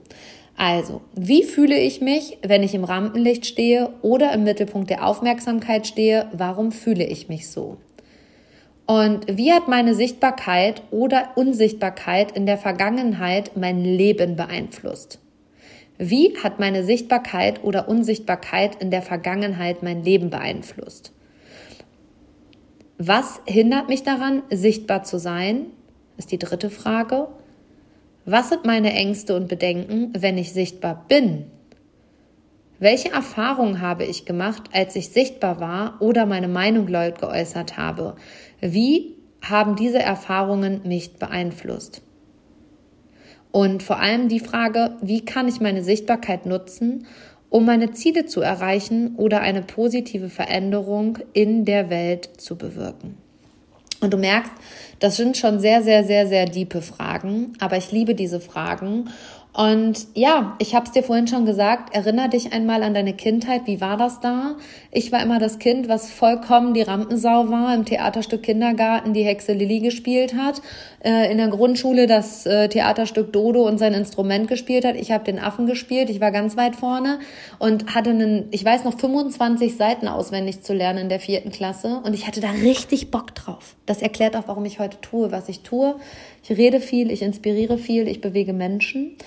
Also, 0.58 1.00
wie 1.15 1.43
fühle 1.43 1.80
ich 1.80 2.02
mich, 2.02 2.38
wenn 2.45 2.62
ich 2.62 2.76
im 2.76 2.84
Rampenlicht 2.84 3.45
stehe 3.45 3.93
oder 4.02 4.34
im 4.34 4.43
Mittelpunkt 4.43 4.89
der 4.89 5.08
Aufmerksamkeit 5.08 5.88
stehe? 5.88 6.28
Warum 6.34 6.74
fühle 6.74 7.06
ich 7.06 7.30
mich 7.30 7.50
so? 7.50 7.78
Und 8.86 9.38
wie 9.38 9.54
hat 9.54 9.69
meine 9.69 9.95
Sichtbarkeit 9.95 10.82
oder 10.91 11.30
Unsichtbarkeit 11.36 12.34
in 12.34 12.45
der 12.45 12.58
Vergangenheit 12.58 13.56
mein 13.56 13.86
Leben 13.86 14.36
beeinflusst? 14.36 15.19
Wie 15.98 16.36
hat 16.43 16.60
meine 16.60 16.84
Sichtbarkeit 16.84 17.63
oder 17.63 17.88
Unsichtbarkeit 17.88 18.82
in 18.82 18.91
der 18.91 19.02
Vergangenheit 19.02 19.84
mein 19.84 20.04
Leben 20.04 20.30
beeinflusst? 20.30 21.13
Was 22.98 23.39
hindert 23.45 23.88
mich 23.88 24.04
daran, 24.04 24.43
sichtbar 24.50 25.04
zu 25.04 25.17
sein? 25.17 25.67
Ist 26.17 26.34
die 26.34 26.39
dritte 26.39 26.69
Frage. 26.69 27.30
Was 28.32 28.50
sind 28.50 28.63
meine 28.63 28.94
Ängste 28.94 29.36
und 29.36 29.48
Bedenken, 29.48 30.13
wenn 30.15 30.38
ich 30.38 30.54
sichtbar 30.54 31.06
bin? 31.08 31.46
Welche 32.78 33.12
Erfahrungen 33.12 33.82
habe 33.82 34.06
ich 34.06 34.26
gemacht, 34.26 34.70
als 34.72 34.96
ich 34.96 35.10
sichtbar 35.10 35.60
war 35.60 36.00
oder 36.00 36.28
meine 36.28 36.48
Meinung 36.48 36.88
laut 36.88 37.18
geäußert 37.18 37.78
habe? 37.78 38.15
Wie 38.62 39.15
haben 39.42 39.76
diese 39.76 39.98
Erfahrungen 39.98 40.82
mich 40.86 41.15
beeinflusst? 41.15 42.04
Und 43.52 43.82
vor 43.82 44.00
allem 44.00 44.30
die 44.30 44.39
Frage, 44.39 44.96
wie 45.02 45.26
kann 45.26 45.48
ich 45.48 45.60
meine 45.60 45.84
Sichtbarkeit 45.84 46.46
nutzen, 46.46 47.08
um 47.50 47.65
meine 47.65 47.94
Ziele 47.94 48.28
zu 48.28 48.42
erreichen 48.42 49.15
oder 49.15 49.42
eine 49.42 49.63
positive 49.63 50.30
Veränderung 50.30 51.18
in 51.34 51.65
der 51.65 51.89
Welt 51.89 52.30
zu 52.38 52.60
bewirken? 52.60 53.18
Und 54.02 54.14
du 54.14 54.18
merkst, 54.18 54.52
das 55.00 55.16
sind 55.16 55.38
schon 55.38 55.60
sehr, 55.60 55.82
sehr, 55.82 56.04
sehr, 56.04 56.28
sehr 56.28 56.46
diepe 56.46 56.82
Fragen, 56.82 57.54
aber 57.60 57.78
ich 57.78 57.92
liebe 57.92 58.16
diese 58.16 58.40
Fragen 58.40 59.10
und 59.60 60.08
ja, 60.13 60.56
ich 60.60 60.74
habe 60.74 60.86
es 60.86 60.93
dir 60.93 61.04
vorhin 61.04 61.28
schon 61.28 61.45
gesagt, 61.45 61.93
erinnere 61.93 62.30
dich 62.30 62.54
einmal 62.54 62.82
an 62.82 62.93
deine 62.93 63.12
Kindheit. 63.12 63.63
Wie 63.65 63.82
war 63.82 63.98
das 63.98 64.22
da? 64.22 64.56
Ich 64.89 65.12
war 65.12 65.22
immer 65.22 65.38
das 65.38 65.60
Kind, 65.60 65.89
was 65.89 66.10
vollkommen 66.10 66.74
die 66.74 66.82
Rampensau 66.82 67.50
war, 67.50 67.76
im 67.76 67.84
Theaterstück 67.84 68.41
Kindergarten 68.41 69.12
die 69.12 69.24
Hexe 69.24 69.52
Lilly 69.52 69.82
gespielt 69.82 70.34
hat, 70.34 70.62
äh, 71.04 71.30
in 71.30 71.39
der 71.39 71.50
Grundschule 71.50 72.08
das 72.08 72.45
äh, 72.45 72.69
Theaterstück 72.69 73.34
Dodo 73.34 73.67
und 73.67 73.80
sein 73.80 73.93
Instrument 73.93 74.48
gespielt 74.48 74.86
hat. 74.86 74.95
Ich 74.95 75.12
habe 75.12 75.26
den 75.26 75.39
Affen 75.39 75.65
gespielt, 75.65 76.10
ich 76.10 76.22
war 76.22 76.32
ganz 76.32 76.56
weit 76.56 76.78
vorne 76.78 77.19
und 77.58 77.93
hatte 77.93 78.12
einen, 78.12 78.48
ich 78.52 78.63
weiß 78.63 78.86
noch, 78.86 78.98
25 78.98 79.76
Seiten 79.76 80.08
auswendig 80.08 80.62
zu 80.62 80.74
lernen 80.74 81.00
in 81.00 81.10
der 81.10 81.19
vierten 81.19 81.52
Klasse 81.52 82.00
und 82.06 82.13
ich 82.13 82.28
hatte 82.28 82.39
da 82.39 82.52
richtig 82.52 83.12
Bock 83.12 83.36
drauf. 83.36 83.76
Das 83.86 84.02
erklärt 84.02 84.38
auch, 84.38 84.48
warum 84.48 84.63
ich 84.63 84.80
heute 84.80 85.02
tue, 85.02 85.34
was 85.34 85.50
ich 85.50 85.63
tue. 85.63 85.95
Ich 86.43 86.58
rede 86.58 86.80
viel, 86.80 87.12
ich 87.12 87.22
inspiriere 87.22 87.78
viel, 87.78 88.08
ich 88.08 88.22
bewege 88.22 88.54
Menschen. 88.54 89.17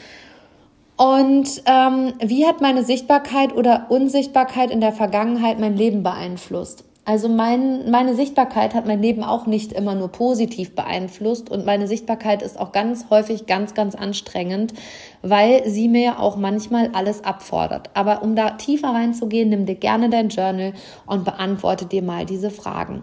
Und 1.02 1.62
ähm, 1.66 2.12
wie 2.20 2.46
hat 2.46 2.60
meine 2.60 2.84
Sichtbarkeit 2.84 3.56
oder 3.56 3.86
Unsichtbarkeit 3.88 4.70
in 4.70 4.80
der 4.80 4.92
Vergangenheit 4.92 5.58
mein 5.58 5.76
Leben 5.76 6.04
beeinflusst? 6.04 6.84
Also 7.04 7.28
mein, 7.28 7.90
meine 7.90 8.14
Sichtbarkeit 8.14 8.72
hat 8.72 8.86
mein 8.86 9.02
Leben 9.02 9.24
auch 9.24 9.46
nicht 9.46 9.72
immer 9.72 9.96
nur 9.96 10.12
positiv 10.12 10.76
beeinflusst 10.76 11.50
und 11.50 11.66
meine 11.66 11.88
Sichtbarkeit 11.88 12.40
ist 12.40 12.56
auch 12.56 12.70
ganz 12.70 13.06
häufig 13.10 13.46
ganz, 13.46 13.74
ganz 13.74 13.96
anstrengend, 13.96 14.74
weil 15.22 15.68
sie 15.68 15.88
mir 15.88 16.20
auch 16.20 16.36
manchmal 16.36 16.90
alles 16.92 17.24
abfordert. 17.24 17.90
Aber 17.94 18.22
um 18.22 18.36
da 18.36 18.50
tiefer 18.50 18.90
reinzugehen, 18.90 19.48
nimm 19.48 19.66
dir 19.66 19.74
gerne 19.74 20.08
dein 20.08 20.28
Journal 20.28 20.72
und 21.06 21.24
beantworte 21.24 21.86
dir 21.86 22.02
mal 22.02 22.26
diese 22.26 22.50
Fragen. 22.50 23.02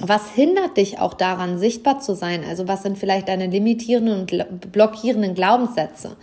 Was 0.00 0.30
hindert 0.30 0.78
dich 0.78 0.98
auch 0.98 1.14
daran, 1.14 1.58
sichtbar 1.58 2.00
zu 2.00 2.14
sein? 2.14 2.42
Also 2.48 2.66
was 2.66 2.82
sind 2.82 2.98
vielleicht 2.98 3.28
deine 3.28 3.46
limitierenden 3.46 4.20
und 4.50 4.72
blockierenden 4.72 5.34
Glaubenssätze? 5.34 6.16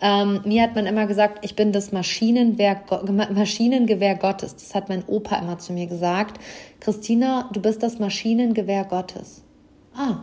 Ähm, 0.00 0.42
mir 0.44 0.62
hat 0.62 0.74
man 0.74 0.86
immer 0.86 1.06
gesagt, 1.06 1.44
ich 1.44 1.56
bin 1.56 1.72
das 1.72 1.90
Maschinengewehr, 1.92 2.82
Maschinengewehr 3.32 4.14
Gottes. 4.14 4.54
Das 4.54 4.74
hat 4.74 4.88
mein 4.88 5.04
Opa 5.06 5.36
immer 5.36 5.58
zu 5.58 5.72
mir 5.72 5.86
gesagt. 5.86 6.40
Christina, 6.80 7.50
du 7.52 7.60
bist 7.60 7.82
das 7.82 7.98
Maschinengewehr 7.98 8.84
Gottes. 8.84 9.42
Ah. 9.94 10.22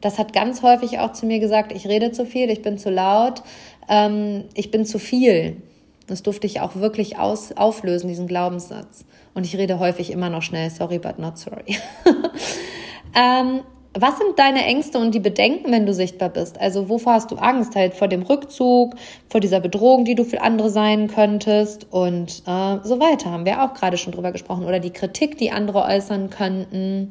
Das 0.00 0.18
hat 0.18 0.32
ganz 0.32 0.62
häufig 0.62 0.98
auch 0.98 1.12
zu 1.12 1.24
mir 1.24 1.38
gesagt, 1.38 1.72
ich 1.72 1.86
rede 1.86 2.12
zu 2.12 2.26
viel, 2.26 2.50
ich 2.50 2.62
bin 2.62 2.76
zu 2.76 2.90
laut, 2.90 3.42
ähm, 3.88 4.44
ich 4.54 4.70
bin 4.70 4.84
zu 4.84 4.98
viel. 4.98 5.62
Das 6.06 6.22
durfte 6.22 6.46
ich 6.46 6.60
auch 6.60 6.76
wirklich 6.76 7.18
aus, 7.18 7.52
auflösen, 7.52 8.08
diesen 8.08 8.26
Glaubenssatz. 8.26 9.06
Und 9.32 9.46
ich 9.46 9.56
rede 9.56 9.78
häufig 9.78 10.10
immer 10.10 10.28
noch 10.28 10.42
schnell, 10.42 10.68
sorry, 10.68 10.98
but 10.98 11.18
not 11.18 11.38
sorry. 11.38 11.78
ähm, 13.16 13.60
was 13.96 14.18
sind 14.18 14.38
deine 14.38 14.64
Ängste 14.64 14.98
und 14.98 15.14
die 15.14 15.20
Bedenken, 15.20 15.70
wenn 15.70 15.86
du 15.86 15.94
sichtbar 15.94 16.28
bist? 16.28 16.60
Also 16.60 16.88
wovor 16.88 17.14
hast 17.14 17.30
du 17.30 17.36
Angst? 17.36 17.76
Halt 17.76 17.94
vor 17.94 18.08
dem 18.08 18.22
Rückzug, 18.22 18.94
vor 19.28 19.40
dieser 19.40 19.60
Bedrohung, 19.60 20.04
die 20.04 20.16
du 20.16 20.24
für 20.24 20.42
andere 20.42 20.68
sein 20.68 21.06
könntest 21.06 21.86
und 21.92 22.42
äh, 22.46 22.78
so 22.82 22.98
weiter. 22.98 23.30
Haben 23.30 23.46
wir 23.46 23.62
auch 23.62 23.72
gerade 23.74 23.96
schon 23.96 24.12
drüber 24.12 24.32
gesprochen. 24.32 24.66
Oder 24.66 24.80
die 24.80 24.92
Kritik, 24.92 25.38
die 25.38 25.52
andere 25.52 25.84
äußern 25.84 26.28
könnten. 26.30 27.10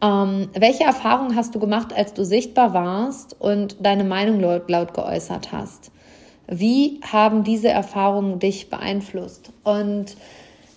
Ähm, 0.00 0.50
welche 0.54 0.84
Erfahrungen 0.84 1.34
hast 1.34 1.54
du 1.54 1.58
gemacht, 1.58 1.92
als 1.96 2.14
du 2.14 2.24
sichtbar 2.24 2.74
warst 2.74 3.34
und 3.40 3.76
deine 3.80 4.04
Meinung 4.04 4.38
laut, 4.38 4.70
laut 4.70 4.94
geäußert 4.94 5.50
hast? 5.50 5.90
Wie 6.46 7.00
haben 7.10 7.42
diese 7.42 7.70
Erfahrungen 7.70 8.38
dich 8.38 8.70
beeinflusst? 8.70 9.50
Und 9.64 10.16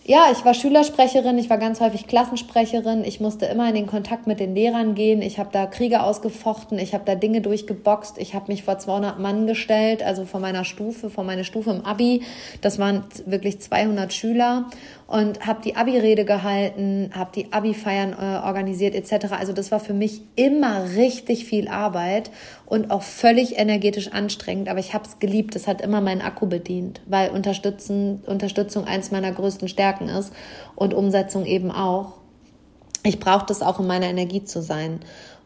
ja, 0.07 0.29
ich 0.31 0.45
war 0.45 0.53
Schülersprecherin, 0.53 1.37
ich 1.37 1.49
war 1.49 1.57
ganz 1.57 1.81
häufig 1.81 2.07
Klassensprecherin, 2.07 3.03
ich 3.03 3.19
musste 3.19 3.45
immer 3.45 3.67
in 3.67 3.75
den 3.75 3.87
Kontakt 3.87 4.25
mit 4.25 4.39
den 4.39 4.55
Lehrern 4.55 4.95
gehen, 4.95 5.21
ich 5.21 5.37
habe 5.37 5.49
da 5.51 5.65
Kriege 5.65 6.01
ausgefochten, 6.01 6.79
ich 6.79 6.93
habe 6.93 7.03
da 7.05 7.15
Dinge 7.15 7.41
durchgeboxt, 7.41 8.17
ich 8.17 8.33
habe 8.33 8.49
mich 8.49 8.63
vor 8.63 8.77
200 8.77 9.19
Mann 9.19 9.47
gestellt, 9.47 10.01
also 10.01 10.23
vor 10.23 10.39
meiner 10.39 10.63
Stufe, 10.63 11.09
vor 11.09 11.25
meiner 11.25 11.43
Stufe 11.43 11.71
im 11.71 11.83
Abi, 11.83 12.23
das 12.61 12.79
waren 12.79 13.03
wirklich 13.25 13.59
200 13.59 14.13
Schüler 14.13 14.67
und 15.07 15.47
habe 15.47 15.61
die 15.63 15.77
Abi-Rede 15.77 16.25
gehalten, 16.25 17.11
habe 17.15 17.31
die 17.33 17.53
Abi-Feiern 17.53 18.11
äh, 18.11 18.45
organisiert 18.45 18.93
etc. 18.93 19.31
Also 19.31 19.53
das 19.53 19.71
war 19.71 19.79
für 19.79 19.93
mich 19.93 20.21
immer 20.35 20.83
richtig 20.95 21.45
viel 21.45 21.69
Arbeit 21.69 22.29
und 22.65 22.91
auch 22.91 23.03
völlig 23.03 23.57
energetisch 23.57 24.11
anstrengend, 24.11 24.67
aber 24.67 24.79
ich 24.79 24.93
habe 24.93 25.05
es 25.05 25.19
geliebt, 25.19 25.55
es 25.55 25.65
hat 25.65 25.81
immer 25.81 26.01
meinen 26.01 26.21
Akku 26.21 26.45
bedient, 26.45 27.01
weil 27.05 27.29
Unterstützen, 27.31 28.21
Unterstützung 28.25 28.85
eins 28.85 29.09
meiner 29.09 29.31
größten 29.31 29.69
Stärken 29.69 30.09
ist 30.09 30.33
und 30.75 30.93
Umsetzung 30.93 31.45
eben 31.45 31.71
auch. 31.71 32.13
Ich 33.03 33.19
brauche 33.21 33.45
das 33.45 33.61
auch, 33.61 33.79
um 33.79 33.87
meine 33.87 34.09
Energie 34.09 34.43
zu 34.43 34.61
sein. 34.61 34.99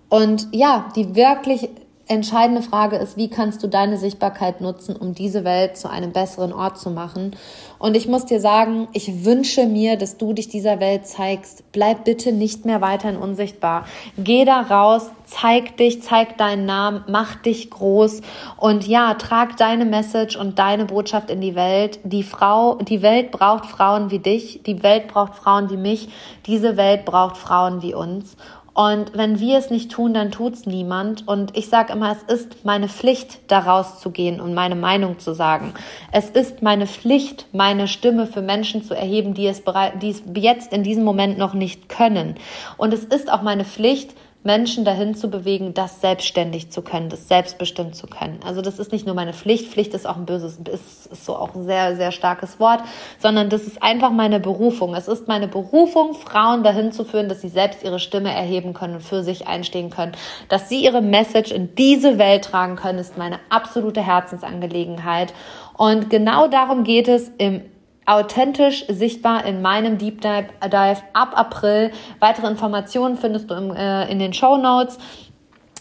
Und 0.10 0.48
ja, 0.52 0.90
die 0.96 1.16
wirklich 1.16 1.70
entscheidende 2.12 2.62
Frage 2.62 2.98
ist, 2.98 3.16
wie 3.16 3.30
kannst 3.30 3.64
du 3.64 3.68
deine 3.68 3.98
Sichtbarkeit 3.98 4.60
nutzen, 4.60 4.96
um 4.96 5.16
diese 5.16 5.46
Welt 5.46 5.78
zu 5.78 5.90
einem 5.90 6.12
besseren 6.12 6.52
Ort 6.52 6.78
zu 6.78 6.90
machen? 6.90 7.36
Und 7.80 7.96
ich 7.96 8.08
muss 8.08 8.26
dir 8.26 8.40
sagen, 8.40 8.90
ich 8.94 9.26
wünsche 9.26 9.66
mir, 9.66 9.98
dass 9.98 10.18
du 10.18 10.34
dich 10.34 10.50
dieser 10.50 10.80
Welt 10.80 11.08
zeigst. 11.08 11.64
Bleib 11.72 12.04
bitte 12.04 12.32
nicht 12.32 12.66
mehr 12.66 12.82
weiterhin 12.82 13.18
unsichtbar. 13.18 13.86
Geh 14.18 14.46
da 14.46 14.62
raus, 14.62 15.10
zeig 15.24 15.78
dich, 15.78 16.04
zeig 16.04 16.38
deinen 16.38 16.66
Namen, 16.66 17.04
mach 17.08 17.36
dich 17.38 17.70
groß 17.70 18.22
und 18.58 18.86
ja, 18.86 19.14
trag 19.14 19.58
deine 19.58 19.86
Message 19.86 20.36
und 20.36 20.60
deine 20.60 20.86
Botschaft 20.86 21.32
in 21.32 21.42
die 21.42 21.56
Welt. 21.56 22.00
Die 22.04 22.24
Frau, 22.24 22.76
die 22.76 23.02
Welt 23.02 23.32
braucht 23.32 23.66
Frauen 23.66 24.12
wie 24.12 24.20
dich, 24.20 24.62
die 24.64 24.84
Welt 24.84 25.08
braucht 25.08 25.36
Frauen 25.36 25.70
wie 25.70 25.78
mich, 25.78 26.10
diese 26.46 26.78
Welt 26.78 27.06
braucht 27.06 27.38
Frauen 27.38 27.82
wie 27.82 27.96
uns. 27.96 28.36
Und 28.74 29.12
wenn 29.18 29.40
wir 29.40 29.58
es 29.58 29.70
nicht 29.70 29.92
tun, 29.92 30.14
dann 30.14 30.32
tut's 30.32 30.66
niemand. 30.66 31.28
Und 31.28 31.58
ich 31.58 31.68
sage 31.68 31.94
immer, 31.94 32.12
es 32.12 32.34
ist 32.34 32.64
meine 32.64 32.88
Pflicht, 32.88 33.40
da 33.48 33.60
rauszugehen 33.60 34.40
und 34.40 34.54
meine 34.54 34.76
Meinung 34.76 35.20
zu 35.20 35.34
sagen. 35.34 35.74
Es 36.12 36.30
ist 36.30 36.62
meine 36.62 36.88
Pflicht, 36.88 37.48
meine 37.52 37.88
Stimme 37.88 38.28
für 38.28 38.42
Menschen 38.42 38.84
zu 38.84 38.96
erheben, 38.96 39.34
die 39.34 39.48
es, 39.48 39.62
bereit, 39.62 40.02
die 40.02 40.12
es 40.12 40.24
jetzt 40.36 40.72
in 40.72 40.84
diesem 40.84 41.04
Moment 41.04 41.38
noch 41.38 41.54
nicht 41.54 41.90
können. 41.90 42.36
Und 42.78 42.94
es 42.94 43.04
ist 43.04 43.32
auch 43.32 43.42
meine 43.42 43.66
Pflicht, 43.66 44.14
Menschen 44.44 44.86
dahin 44.86 45.14
zu 45.14 45.30
bewegen, 45.30 45.76
das 45.76 46.02
selbstständig 46.02 46.72
zu 46.72 46.82
können, 46.82 47.10
das 47.10 47.28
selbstbestimmt 47.28 47.96
zu 47.96 48.08
können. 48.08 48.40
Also 48.44 48.62
das 48.62 48.80
ist 48.80 48.92
nicht 48.92 49.06
nur 49.06 49.14
meine 49.14 49.34
Pflicht, 49.34 49.68
Pflicht 49.68 49.94
ist 49.94 50.08
auch 50.08 50.18
ein 50.18 50.26
böses, 50.26 50.58
ist, 50.58 51.08
ist 51.12 51.26
so 51.26 51.36
auch 51.36 51.54
ein 51.54 51.64
sehr, 51.64 51.96
sehr 51.96 52.12
starkes 52.12 52.60
Wort, 52.60 52.82
sondern 53.20 53.50
das 53.50 53.68
ist 53.68 53.84
einfach 53.84 54.12
meine 54.12 54.40
Berufung. 54.40 54.96
Es 54.96 55.08
ist 55.08 55.28
meine 55.28 55.48
Berufung, 55.48 56.16
Frauen 56.16 56.64
dahin 56.64 56.92
zu 56.92 57.06
führen, 57.06 57.30
dass 57.30 57.42
sie 57.42 57.50
selbst 57.50 57.84
ihre 57.84 58.00
Stimme 58.00 58.34
erheben 58.34 58.74
können 58.74 58.96
und 58.96 59.04
für 59.04 59.24
sich 59.24 59.48
einstehen 59.48 59.92
können. 59.92 60.14
Dass 60.50 60.70
sie 60.70 60.84
ihre 60.84 61.02
Message 61.02 61.52
in 61.52 61.76
diese 61.76 62.18
Welt 62.18 62.46
tragen 62.46 62.76
können, 62.76 62.98
ist 62.98 63.20
meine 63.20 63.40
absolute 63.50 64.02
Herzensangelegenheit. 64.02 65.34
Und 65.78 66.10
genau 66.10 66.48
darum 66.48 66.84
geht 66.84 67.08
es 67.08 67.32
im 67.38 67.62
authentisch 68.12 68.86
sichtbar 68.90 69.46
in 69.46 69.62
meinem 69.62 69.98
Deep 69.98 70.22
Dive, 70.22 70.98
ab 71.14 71.32
April. 71.34 71.92
Weitere 72.20 72.48
Informationen 72.48 73.16
findest 73.16 73.50
du 73.50 73.56
im, 73.56 73.74
äh, 73.74 74.12
in 74.12 74.20
den 74.20 74.34
Show 74.34 74.58
Notes. 74.58 74.98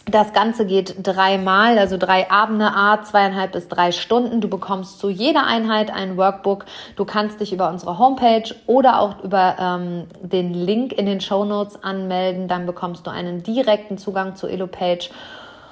Das 0.06 0.32
Ganze 0.32 0.64
geht 0.64 0.94
dreimal, 1.06 1.78
also 1.78 1.96
drei 1.96 2.30
Abende, 2.30 2.72
a 2.74 3.02
zweieinhalb 3.02 3.52
bis 3.52 3.68
drei 3.68 3.92
Stunden. 3.92 4.40
Du 4.40 4.48
bekommst 4.48 4.98
zu 4.98 5.10
jeder 5.10 5.46
Einheit 5.46 5.92
ein 5.92 6.16
Workbook. 6.16 6.66
Du 6.96 7.04
kannst 7.04 7.40
dich 7.40 7.52
über 7.52 7.68
unsere 7.68 7.98
Homepage 7.98 8.54
oder 8.66 9.00
auch 9.00 9.22
über 9.22 9.56
ähm, 9.60 10.06
den 10.22 10.54
Link 10.54 10.92
in 10.92 11.06
den 11.06 11.20
Show 11.20 11.44
Notes 11.44 11.82
anmelden. 11.82 12.48
Dann 12.48 12.64
bekommst 12.64 13.06
du 13.06 13.10
einen 13.10 13.42
direkten 13.42 13.98
Zugang 13.98 14.36
zur 14.36 14.50
Elo-Page 14.50 15.10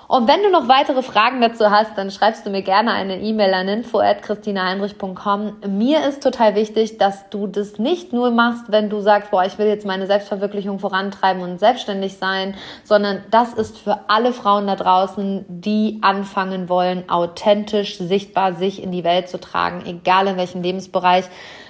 und 0.08 0.26
wenn 0.26 0.42
du 0.42 0.50
noch 0.50 0.68
weitere 0.68 1.02
Fragen 1.02 1.42
dazu 1.42 1.70
hast, 1.70 1.98
dann 1.98 2.10
schreibst 2.10 2.46
du 2.46 2.50
mir 2.50 2.62
gerne 2.62 2.92
eine 2.92 3.20
E-Mail 3.20 3.52
an 3.52 3.68
info@christinaheinrich.com. 3.68 5.56
Mir 5.68 6.06
ist 6.08 6.22
total 6.22 6.54
wichtig, 6.54 6.96
dass 6.96 7.28
du 7.28 7.46
das 7.46 7.78
nicht 7.78 8.14
nur 8.14 8.30
machst, 8.30 8.72
wenn 8.72 8.88
du 8.88 9.02
sagst, 9.02 9.30
boah, 9.30 9.44
ich 9.44 9.58
will 9.58 9.66
jetzt 9.66 9.84
meine 9.84 10.06
Selbstverwirklichung 10.06 10.78
vorantreiben 10.78 11.42
und 11.42 11.60
selbstständig 11.60 12.16
sein, 12.16 12.54
sondern 12.84 13.22
das 13.30 13.52
ist 13.52 13.76
für 13.76 13.98
alle 14.08 14.32
Frauen 14.32 14.66
da 14.66 14.76
draußen, 14.76 15.44
die 15.46 15.98
anfangen 16.00 16.70
wollen, 16.70 17.10
authentisch 17.10 17.98
sichtbar 17.98 18.54
sich 18.54 18.82
in 18.82 18.90
die 18.90 19.04
Welt 19.04 19.28
zu 19.28 19.38
tragen, 19.38 19.84
egal 19.84 20.26
in 20.28 20.38
welchem 20.38 20.62
Lebensbereich 20.62 21.26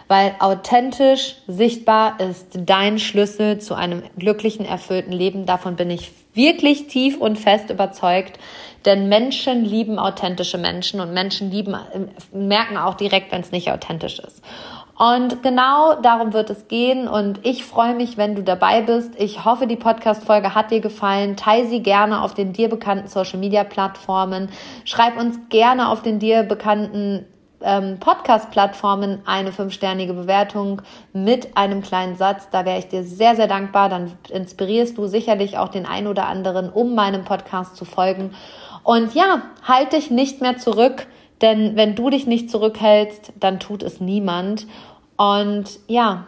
weil 0.08 0.34
authentisch 0.40 1.36
sichtbar 1.46 2.18
ist 2.18 2.48
dein 2.54 2.98
Schlüssel 2.98 3.58
zu 3.58 3.74
einem 3.74 4.02
glücklichen, 4.18 4.64
erfüllten 4.64 5.12
Leben. 5.12 5.46
Davon 5.46 5.76
bin 5.76 5.90
ich 5.90 6.10
wirklich 6.34 6.86
tief 6.86 7.18
und 7.18 7.38
fest 7.38 7.70
überzeugt, 7.70 8.38
denn 8.84 9.08
Menschen 9.08 9.64
lieben 9.64 9.98
authentische 9.98 10.56
Menschen 10.56 11.00
und 11.00 11.12
Menschen 11.12 11.50
lieben, 11.50 11.76
merken 12.32 12.76
auch 12.78 12.94
direkt, 12.94 13.32
wenn 13.32 13.42
es 13.42 13.52
nicht 13.52 13.70
authentisch 13.70 14.18
ist. 14.18 14.42
Und 14.98 15.44
genau 15.44 15.94
darum 16.00 16.32
wird 16.32 16.50
es 16.50 16.66
gehen 16.66 17.06
und 17.06 17.46
ich 17.46 17.64
freue 17.64 17.94
mich, 17.94 18.16
wenn 18.16 18.34
du 18.34 18.42
dabei 18.42 18.82
bist. 18.82 19.12
Ich 19.16 19.44
hoffe, 19.44 19.68
die 19.68 19.76
Podcast-Folge 19.76 20.56
hat 20.56 20.72
dir 20.72 20.80
gefallen. 20.80 21.36
Teil 21.36 21.68
sie 21.68 21.82
gerne 21.84 22.20
auf 22.20 22.34
den 22.34 22.52
dir 22.52 22.68
bekannten 22.68 23.06
Social-Media-Plattformen. 23.06 24.48
Schreib 24.84 25.16
uns 25.16 25.38
gerne 25.50 25.90
auf 25.90 26.02
den 26.02 26.18
dir 26.18 26.42
bekannten 26.42 27.26
ähm, 27.62 27.98
Podcast-Plattformen 27.98 29.22
eine 29.26 29.52
fünfsternige 29.52 30.14
Bewertung 30.14 30.82
mit 31.12 31.56
einem 31.56 31.82
kleinen 31.82 32.16
Satz. 32.16 32.48
Da 32.50 32.64
wäre 32.64 32.78
ich 32.78 32.88
dir 32.88 33.04
sehr, 33.04 33.36
sehr 33.36 33.48
dankbar. 33.48 33.88
Dann 33.88 34.12
inspirierst 34.28 34.96
du 34.98 35.06
sicherlich 35.06 35.58
auch 35.58 35.68
den 35.68 35.86
einen 35.86 36.06
oder 36.06 36.26
anderen, 36.26 36.70
um 36.70 36.94
meinem 36.94 37.24
Podcast 37.24 37.76
zu 37.76 37.84
folgen. 37.84 38.34
Und 38.84 39.14
ja, 39.14 39.42
halt 39.62 39.92
dich 39.92 40.10
nicht 40.10 40.40
mehr 40.40 40.56
zurück, 40.56 41.06
denn 41.40 41.76
wenn 41.76 41.94
du 41.94 42.10
dich 42.10 42.26
nicht 42.26 42.50
zurückhältst, 42.50 43.32
dann 43.38 43.60
tut 43.60 43.82
es 43.82 44.00
niemand. 44.00 44.66
Und 45.16 45.78
ja, 45.86 46.26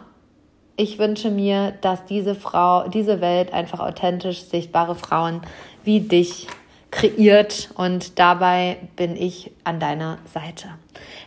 ich 0.75 0.99
wünsche 0.99 1.29
mir, 1.29 1.73
dass 1.81 2.05
diese 2.05 2.35
Frau, 2.35 2.87
diese 2.87 3.21
Welt 3.21 3.53
einfach 3.53 3.79
authentisch 3.79 4.41
sichtbare 4.41 4.95
Frauen 4.95 5.41
wie 5.83 5.99
dich 5.99 6.47
kreiert 6.91 7.69
und 7.75 8.19
dabei 8.19 8.77
bin 8.95 9.15
ich 9.15 9.51
an 9.63 9.79
deiner 9.79 10.17
Seite. 10.25 10.67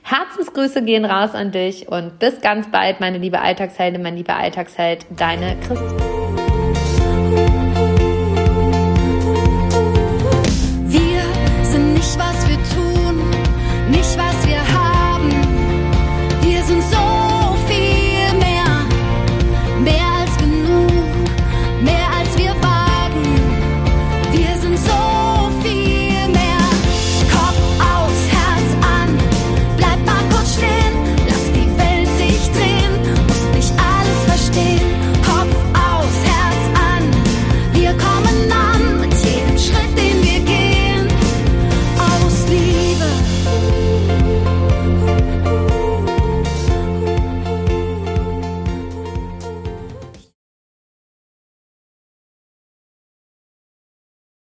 Herzensgrüße 0.07 0.85
gehen 0.85 1.07
raus 1.07 1.35
an 1.35 1.51
dich 1.51 1.89
und 1.89 2.19
bis 2.19 2.43
ganz 2.43 2.71
bald, 2.71 3.01
meine 3.01 3.17
liebe 3.17 3.41
Alltagsheldin, 3.41 4.03
mein 4.03 4.17
lieber 4.17 4.37
Alltagsheld, 4.37 5.07
deine 5.11 5.57
Christine. 5.61 6.14